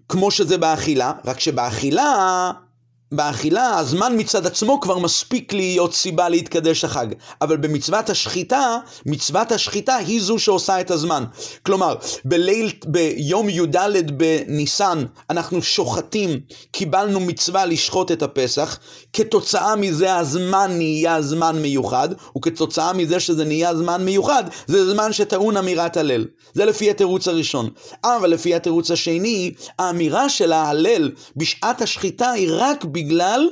כמו 0.10 0.32
שזה 0.32 0.58
באכילה, 0.58 1.14
רק 1.26 1.40
שבאכילה 1.40 2.52
באכילה 3.12 3.78
הזמן 3.80 4.14
מצד 4.18 4.46
עצמו 4.46 4.80
כבר 4.80 4.98
מספיק 4.98 5.54
להיות 5.54 5.94
סיבה 5.94 6.30
להתקדש 6.30 6.84
החג. 6.84 7.08
אבל 7.42 7.58
במצוות 7.58 8.10
השחיטה, 8.10 8.78
מצוות 9.06 9.52
השחיטה 9.52 9.96
היא 9.96 10.22
זו 10.22 10.40
שעושה 10.40 10.82
את 10.82 10.92
הזמן. 10.92 11.24
כלומר, 11.64 11.96
בליל, 12.26 12.72
ביום 12.86 13.50
י"ד 13.50 13.78
בניסן 14.18 15.06
אנחנו 15.30 15.62
שוחטים, 15.62 16.40
קיבלנו 16.72 17.20
מצווה 17.20 17.66
לשחוט 17.66 18.12
את 18.12 18.24
הפסח, 18.24 18.80
כתוצאה 19.14 19.76
מזה 19.76 20.16
הזמן 20.16 20.72
נהיה 20.78 21.22
זמן 21.22 21.62
מיוחד, 21.62 22.10
וכתוצאה 22.38 22.94
מזה 22.94 23.20
שזה 23.20 23.46
נהיה 23.46 23.76
זמן 23.76 24.06
מיוחד, 24.06 24.44
זה 24.68 24.92
זמן 24.94 25.14
שטעון 25.14 25.58
אמירת 25.58 25.98
הלל. 25.98 26.26
זה 26.54 26.66
לפי 26.66 26.90
התירוץ 26.90 27.28
הראשון. 27.28 27.70
אבל 28.04 28.30
לפי 28.30 28.56
התירוץ 28.56 28.92
השני, 28.92 29.52
האמירה 29.80 30.30
של 30.30 30.52
ההלל 30.52 31.12
בשעת 31.36 31.82
השחיטה 31.82 32.32
היא 32.32 32.50
רק 32.52 32.86
בגלל 33.04 33.50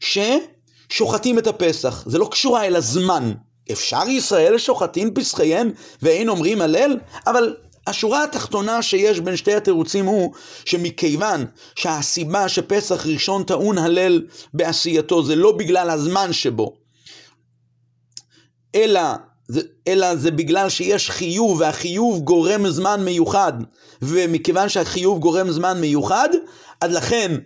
ששוחטים 0.00 1.38
את 1.38 1.46
הפסח. 1.46 2.04
זה 2.06 2.18
לא 2.18 2.28
קשורה 2.30 2.64
אל 2.64 2.76
הזמן. 2.76 3.32
אפשר 3.72 4.08
ישראל 4.08 4.58
שוחטים 4.58 5.14
פסחיהן 5.14 5.70
ואין 6.02 6.28
אומרים 6.28 6.60
הלל? 6.60 6.96
אבל 7.26 7.54
השורה 7.86 8.24
התחתונה 8.24 8.82
שיש 8.82 9.20
בין 9.20 9.36
שתי 9.36 9.54
התירוצים 9.54 10.06
הוא 10.06 10.32
שמכיוון 10.64 11.46
שהסיבה 11.74 12.48
שפסח 12.48 13.06
ראשון 13.06 13.42
טעון 13.42 13.78
הלל 13.78 14.22
בעשייתו 14.54 15.24
זה 15.24 15.36
לא 15.36 15.52
בגלל 15.52 15.90
הזמן 15.90 16.32
שבו, 16.32 16.76
אלא 18.74 19.00
זה, 19.48 19.60
אלא 19.88 20.16
זה 20.16 20.30
בגלל 20.30 20.68
שיש 20.68 21.10
חיוב 21.10 21.60
והחיוב 21.60 22.20
גורם 22.20 22.68
זמן 22.68 23.04
מיוחד 23.04 23.52
ומכיוון 24.02 24.68
שהחיוב 24.68 25.18
גורם 25.18 25.50
זמן 25.50 25.80
מיוחד 25.80 26.28
אז 26.80 26.92
לכן 26.92 27.36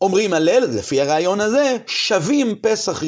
אומרים 0.00 0.32
הלל, 0.32 0.64
לפי 0.78 1.00
הרעיון 1.00 1.40
הזה, 1.40 1.76
שווים 1.86 2.54
פסח, 2.60 3.02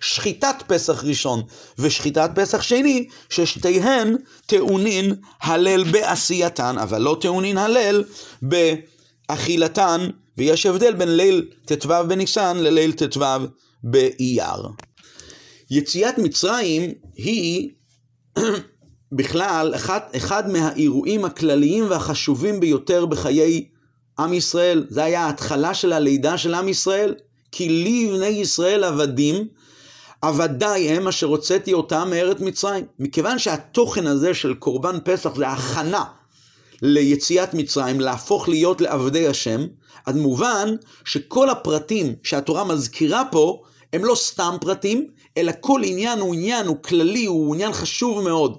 שחיטת 0.00 0.56
פסח 0.66 1.04
ראשון 1.04 1.42
ושחיטת 1.78 2.30
פסח 2.34 2.62
שני, 2.62 3.08
ששתיהן 3.30 4.16
טעונין 4.46 5.14
הלל 5.42 5.84
בעשייתן, 5.84 6.78
אבל 6.78 7.02
לא 7.02 7.16
טעונין 7.20 7.58
הלל 7.58 8.04
באכילתן, 8.42 10.08
ויש 10.38 10.66
הבדל 10.66 10.94
בין 10.94 11.16
ליל 11.16 11.48
ט"ו 11.66 11.88
בניסן 12.08 12.56
לליל 12.56 12.92
ט"ו 12.92 13.20
באייר. 13.82 14.68
יציאת 15.70 16.18
מצרים 16.18 16.92
היא 17.14 17.70
בכלל 19.18 19.72
אחד, 19.74 20.00
אחד 20.16 20.50
מהאירועים 20.50 21.24
הכלליים 21.24 21.84
והחשובים 21.90 22.60
ביותר 22.60 23.06
בחיי 23.06 23.64
עם 24.18 24.32
ישראל, 24.32 24.86
זה 24.88 25.04
היה 25.04 25.20
ההתחלה 25.20 25.74
של 25.74 25.92
הלידה 25.92 26.38
של 26.38 26.54
עם 26.54 26.68
ישראל. 26.68 27.14
כי 27.52 27.68
לי 27.68 28.10
בני 28.12 28.26
ישראל 28.26 28.84
עבדים, 28.84 29.48
עבדיי 30.22 30.88
הם 30.88 31.08
אשר 31.08 31.26
הוצאתי 31.26 31.72
אותם 31.72 32.08
מארץ 32.10 32.40
מצרים. 32.40 32.84
מכיוון 32.98 33.38
שהתוכן 33.38 34.06
הזה 34.06 34.34
של 34.34 34.54
קורבן 34.54 34.98
פסח 35.04 35.36
זה 35.36 35.48
הכנה 35.48 36.04
ליציאת 36.82 37.54
מצרים, 37.54 38.00
להפוך 38.00 38.48
להיות 38.48 38.80
לעבדי 38.80 39.26
השם, 39.26 39.66
אז 40.06 40.16
מובן 40.16 40.74
שכל 41.04 41.50
הפרטים 41.50 42.14
שהתורה 42.22 42.64
מזכירה 42.64 43.22
פה, 43.30 43.62
הם 43.92 44.04
לא 44.04 44.14
סתם 44.14 44.56
פרטים, 44.60 45.06
אלא 45.36 45.52
כל 45.60 45.80
עניין 45.84 46.18
הוא 46.18 46.34
עניין, 46.34 46.66
הוא 46.66 46.76
כללי, 46.82 47.24
הוא 47.24 47.54
עניין 47.54 47.72
חשוב 47.72 48.24
מאוד. 48.24 48.58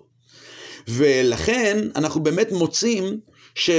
ולכן 0.88 1.88
אנחנו 1.96 2.24
באמת 2.24 2.52
מוצאים 2.52 3.20
ש... 3.56 3.70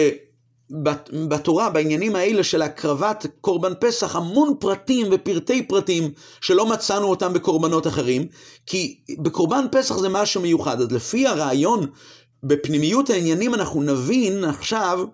בתורה, 1.29 1.71
בעניינים 1.71 2.17
האלה 2.17 2.45
של 2.45 2.63
הקרבת 2.63 3.27
קורבן 3.41 3.73
פסח, 3.81 4.17
המון 4.17 4.55
פרטים 4.59 5.07
ופרטי 5.11 5.63
פרטים 5.63 6.11
שלא 6.41 6.67
מצאנו 6.67 7.07
אותם 7.07 7.33
בקורבנות 7.33 7.87
אחרים, 7.87 8.27
כי 8.67 9.01
בקורבן 9.19 9.65
פסח 9.73 9.97
זה 9.99 10.09
משהו 10.09 10.41
מיוחד. 10.41 10.81
אז 10.81 10.93
לפי 10.93 11.27
הרעיון, 11.27 11.87
בפנימיות 12.43 13.11
העניינים 13.11 13.55
אנחנו 13.55 13.83
נבין 13.83 14.45
עכשיו, 14.45 15.05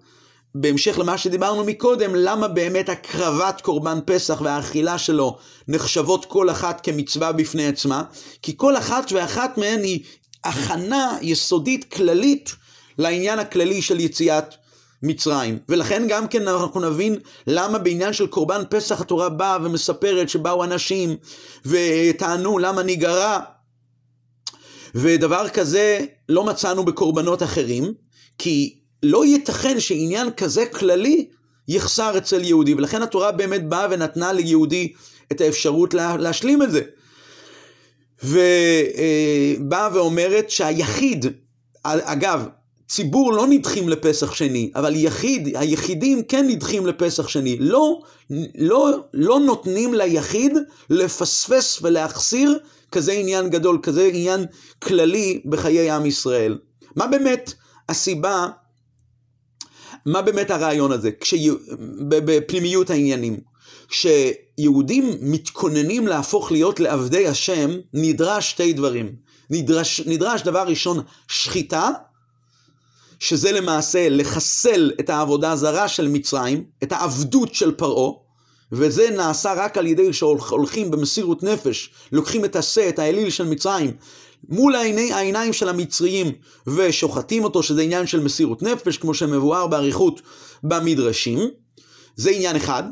בהמשך 0.55 0.99
למה 0.99 1.19
שדיברנו 1.19 1.65
מקודם, 1.65 2.15
למה 2.15 2.49
באמת 2.49 2.89
הקרבת 2.89 3.61
קורבן 3.61 3.99
פסח 4.05 4.41
והאכילה 4.45 4.99
שלו 4.99 5.37
נחשבות 5.69 6.25
כל 6.25 6.51
אחת 6.51 6.81
כמצווה 6.81 7.33
בפני 7.33 7.67
עצמה, 7.67 8.03
כי 8.43 8.55
כל 8.57 8.77
אחת 8.77 9.13
ואחת 9.13 9.59
מהן 9.59 9.83
היא 9.83 10.05
הכנה 10.45 11.19
יסודית 11.23 11.93
כללית 11.93 12.55
לעניין 12.99 13.39
הכללי 13.39 13.83
של 13.83 14.01
יציאת 14.01 14.55
מצרים. 15.03 15.59
ולכן 15.69 16.03
גם 16.09 16.29
כן 16.29 16.49
אנחנו 16.49 16.81
נבין 16.81 17.17
למה 17.47 17.79
בעניין 17.79 18.13
של 18.13 18.27
קורבן 18.27 18.63
פסח 18.71 19.01
התורה 19.01 19.29
באה 19.29 19.59
ומספרת 19.63 20.29
שבאו 20.29 20.65
אנשים 20.65 21.17
וטענו 21.67 22.59
למה 22.59 22.83
ניגרע. 22.83 23.39
ודבר 24.95 25.49
כזה 25.49 26.01
לא 26.29 26.45
מצאנו 26.45 26.85
בקורבנות 26.85 27.43
אחרים, 27.43 27.95
כי 28.39 28.79
לא 29.03 29.25
ייתכן 29.25 29.81
שעניין 29.81 30.31
כזה 30.31 30.67
כללי 30.67 31.29
יחסר 31.69 32.19
אצל 32.19 32.45
יהודי, 32.45 32.75
ולכן 32.75 33.03
התורה 33.03 33.33
באמת 33.33 33.69
באה 33.69 33.87
ונתנה 33.91 34.33
ליהודי 34.33 34.93
את 35.33 35.41
האפשרות 35.41 35.95
לה, 35.95 36.17
להשלים 36.17 36.63
את 36.63 36.71
זה. 36.71 36.83
ובאה 38.25 39.89
ואומרת 39.95 40.51
שהיחיד, 40.51 41.27
אגב, 41.85 42.47
ציבור 42.91 43.33
לא 43.33 43.47
נדחים 43.47 43.89
לפסח 43.89 44.35
שני, 44.35 44.71
אבל 44.75 44.97
יחיד, 44.97 45.57
היחידים 45.57 46.23
כן 46.23 46.47
נדחים 46.49 46.87
לפסח 46.87 47.29
שני. 47.29 47.57
לא, 47.61 48.03
לא, 48.59 49.05
לא 49.15 49.41
נותנים 49.41 49.95
ליחיד 49.95 50.53
לפספס 50.91 51.79
ולהחסיר 51.83 52.59
כזה 52.93 53.13
עניין 53.13 53.51
גדול, 53.51 53.79
כזה 53.83 54.11
עניין 54.13 54.47
כללי 54.83 55.41
בחיי 55.45 55.91
עם 55.91 56.07
ישראל. 56.07 56.59
מה 56.97 57.07
באמת 57.07 57.53
הסיבה, 57.89 58.47
מה 60.07 60.23
באמת 60.23 60.51
הרעיון 60.51 60.93
הזה, 60.93 61.11
כשי, 61.21 61.51
בפנימיות 62.09 62.91
העניינים? 62.91 63.41
כשיהודים 63.89 65.11
מתכוננים 65.21 66.07
להפוך 66.07 66.53
להיות 66.53 66.81
לעבדי 66.81 67.29
השם, 67.29 67.71
נדרש 67.95 68.51
שתי 68.51 68.73
דברים. 68.73 69.13
נדרש, 69.51 70.01
נדרש 70.01 70.43
דבר 70.43 70.63
ראשון, 70.67 71.01
שחיטה, 71.29 71.91
שזה 73.21 73.53
למעשה 73.53 74.09
לחסל 74.09 74.93
את 75.01 75.11
העבודה 75.11 75.53
הזרה 75.53 75.89
של 75.89 76.09
מצרים, 76.09 76.65
את 76.83 76.93
העבדות 76.93 77.55
של 77.55 77.73
פרעה, 77.73 78.13
וזה 78.73 79.11
נעשה 79.11 79.53
רק 79.57 79.79
על 79.79 79.87
ידי 79.87 80.13
שהולכים 80.13 80.91
במסירות 80.91 81.43
נפש, 81.43 81.91
לוקחים 82.13 82.45
את 82.45 82.57
השה, 82.57 82.89
את 82.89 82.99
האליל 82.99 83.31
של 83.31 83.47
מצרים, 83.49 83.93
מול 84.49 84.75
העיני, 84.75 85.13
העיניים 85.13 85.53
של 85.53 85.69
המצריים 85.69 86.33
ושוחטים 86.67 87.45
אותו, 87.45 87.63
שזה 87.63 87.83
עניין 87.83 88.07
של 88.07 88.21
מסירות 88.21 88.63
נפש, 88.63 88.99
כמו 88.99 89.15
שמבואר 89.15 89.67
באריכות 89.67 90.21
במדרשים. 90.63 91.39
זה 92.17 92.31
עניין 92.31 92.57
אחד. 92.57 92.83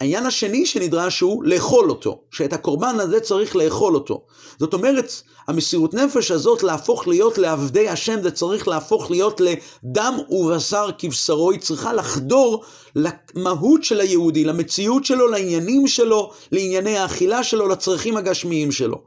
העניין 0.00 0.26
השני 0.26 0.66
שנדרש 0.66 1.20
הוא 1.20 1.44
לאכול 1.44 1.90
אותו, 1.90 2.20
שאת 2.30 2.52
הקורבן 2.52 3.00
הזה 3.00 3.20
צריך 3.20 3.56
לאכול 3.56 3.94
אותו. 3.94 4.26
זאת 4.58 4.74
אומרת, 4.74 5.12
המסירות 5.48 5.94
נפש 5.94 6.30
הזאת 6.30 6.62
להפוך 6.62 7.08
להיות 7.08 7.38
לעבדי 7.38 7.88
השם, 7.88 8.22
זה 8.22 8.30
צריך 8.30 8.68
להפוך 8.68 9.10
להיות 9.10 9.40
לדם 9.40 10.18
ובשר 10.30 10.90
כבשרו, 10.98 11.50
היא 11.50 11.60
צריכה 11.60 11.92
לחדור 11.92 12.64
למהות 12.96 13.84
של 13.84 14.00
היהודי, 14.00 14.44
למציאות 14.44 15.04
שלו, 15.04 15.26
לעניינים 15.26 15.86
שלו, 15.86 16.32
לענייני 16.52 16.96
האכילה 16.98 17.44
שלו, 17.44 17.68
לצרכים 17.68 18.16
הגשמיים 18.16 18.72
שלו. 18.72 19.02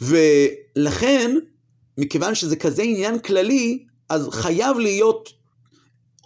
ולכן, 0.00 1.36
מכיוון 1.98 2.34
שזה 2.34 2.56
כזה 2.56 2.82
עניין 2.82 3.18
כללי, 3.18 3.84
אז 4.08 4.28
חייב 4.32 4.78
להיות 4.78 5.28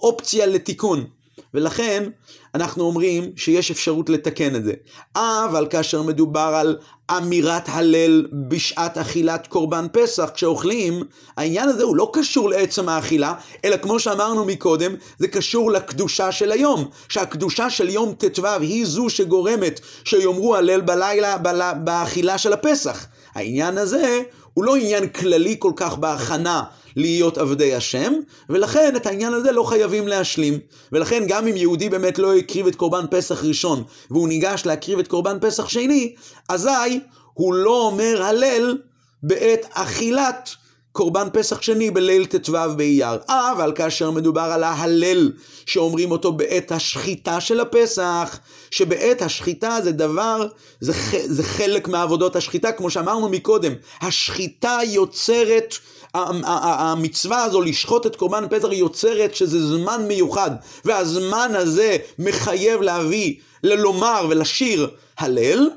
אופציה 0.03 0.47
לתיקון. 0.47 1.07
ולכן 1.55 2.11
אנחנו 2.55 2.85
אומרים 2.85 3.31
שיש 3.37 3.71
אפשרות 3.71 4.09
לתקן 4.09 4.57
את 4.57 4.65
זה. 4.65 4.73
אבל 5.17 5.67
כאשר 5.71 6.03
מדובר 6.03 6.55
על 6.55 6.77
אמירת 7.11 7.65
הלל 7.69 8.27
בשעת 8.49 8.99
אכילת 8.99 9.47
קורבן 9.47 9.87
פסח, 9.93 10.31
כשאוכלים, 10.35 11.03
העניין 11.37 11.69
הזה 11.69 11.85
הוא 11.85 11.97
לא 11.97 12.11
קשור 12.13 12.49
לעצם 12.51 12.89
האכילה, 12.89 13.35
אלא 13.65 13.77
כמו 13.77 14.01
שאמרנו 14.01 14.45
מקודם, 14.45 14.95
זה 15.19 15.29
קשור 15.29 15.71
לקדושה 15.71 16.33
של 16.33 16.53
היום. 16.53 16.89
שהקדושה 17.09 17.71
של 17.71 17.89
יום 17.89 18.15
ט"ו 18.19 18.47
היא 18.47 18.87
זו 18.87 19.11
שגורמת 19.11 19.81
שיאמרו 20.05 20.57
הלל 20.57 20.81
בלילה, 20.81 21.37
באכילה 21.85 22.39
של 22.39 22.53
הפסח. 22.53 23.07
העניין 23.35 23.79
הזה 23.79 24.21
הוא 24.55 24.65
לא 24.65 24.77
עניין 24.77 25.09
כללי 25.09 25.57
כל 25.59 25.73
כך 25.77 25.97
בהכנה 25.97 26.63
להיות 26.97 27.39
עבדי 27.39 27.75
השם, 27.75 28.13
ולכן 28.49 28.97
את 28.97 29.07
העניין 29.07 29.35
הזה 29.35 29.53
לא 29.53 29.63
חייבים 29.63 30.09
להשלים. 30.09 30.59
ולכן 30.93 31.25
גם 31.29 31.47
אם 31.47 31.57
יהודי 31.57 31.89
באמת 31.89 32.19
לא 32.19 32.35
הקריב 32.35 32.67
את 32.67 32.75
קורבן 32.75 33.05
פסח 33.11 33.45
ראשון, 33.45 33.85
והוא 34.11 34.29
ניגש 34.29 34.63
להקריב 34.67 34.99
את 34.99 35.09
קורבן 35.09 35.39
פסח 35.41 35.69
שני, 35.69 36.15
אזי 36.49 37.01
הוא 37.35 37.55
לא 37.55 37.87
אומר 37.87 38.23
הלל 38.23 38.79
בעת 39.23 39.67
אכילת 39.71 40.51
קורבן 40.93 41.29
פסח 41.33 41.63
שני 41.63 41.91
בליל 41.91 42.27
ט"ו 42.27 42.53
באייר. 42.77 43.19
אבל 43.29 43.73
כאשר 43.75 44.11
מדובר 44.11 44.41
על 44.41 44.65
ההלל 44.65 45.33
שאומרים 45.67 46.11
אותו 46.11 46.33
בעת 46.33 46.73
השחיטה 46.73 47.41
של 47.41 47.61
הפסח, 47.61 48.39
שבעת 48.71 49.23
השחיטה 49.23 49.79
זה 49.83 49.93
דבר, 49.93 50.47
זה, 50.81 50.93
זה 51.27 51.43
חלק 51.43 51.89
מעבודות 51.89 52.37
השחיטה, 52.37 52.73
כמו 52.73 52.91
שאמרנו 52.91 53.29
מקודם. 53.29 53.73
השחיטה 54.01 54.79
יוצרת, 54.87 55.75
המצווה 56.15 57.45
הזו 57.45 57.61
לשחוט 57.61 58.07
את 58.07 58.17
קורבן 58.17 58.45
פסח 58.51 58.69
יוצרת 58.73 59.35
שזה 59.35 59.67
זמן 59.67 60.05
מיוחד, 60.09 60.51
והזמן 60.85 61.51
הזה 61.55 61.97
מחייב 62.19 62.81
להביא, 62.83 63.35
ללומר 63.63 64.27
ולשיר 64.31 64.91
הלל. 65.19 65.71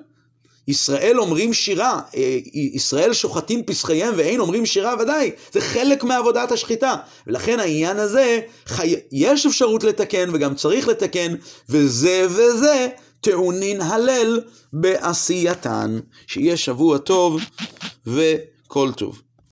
ישראל 0.68 1.20
אומרים 1.20 1.54
שירה, 1.54 2.02
אה, 2.16 2.38
ישראל 2.54 3.14
שוחטים 3.14 3.64
פסחיהם 3.64 4.14
ואין 4.18 4.40
אומרים 4.40 4.66
שירה 4.66 4.96
ודאי, 5.00 5.32
זה 5.54 5.62
חלק 5.62 6.04
מעבודת 6.04 6.52
השחיטה. 6.52 6.96
ולכן 7.28 7.60
העניין 7.60 7.98
הזה, 7.98 8.40
חי... 8.66 8.96
יש 9.12 9.46
אפשרות 9.46 9.84
לתקן 9.84 10.30
וגם 10.34 10.56
צריך 10.56 10.88
לתקן, 10.88 11.36
וזה 11.70 12.26
וזה 12.30 12.88
טעונין 13.22 13.82
הלל 13.82 14.42
בעשייתן. 14.74 16.00
שיהיה 16.28 16.58
שבוע 16.58 16.98
טוב 16.98 17.42
וכל 18.08 18.92
טוב. 18.96 19.22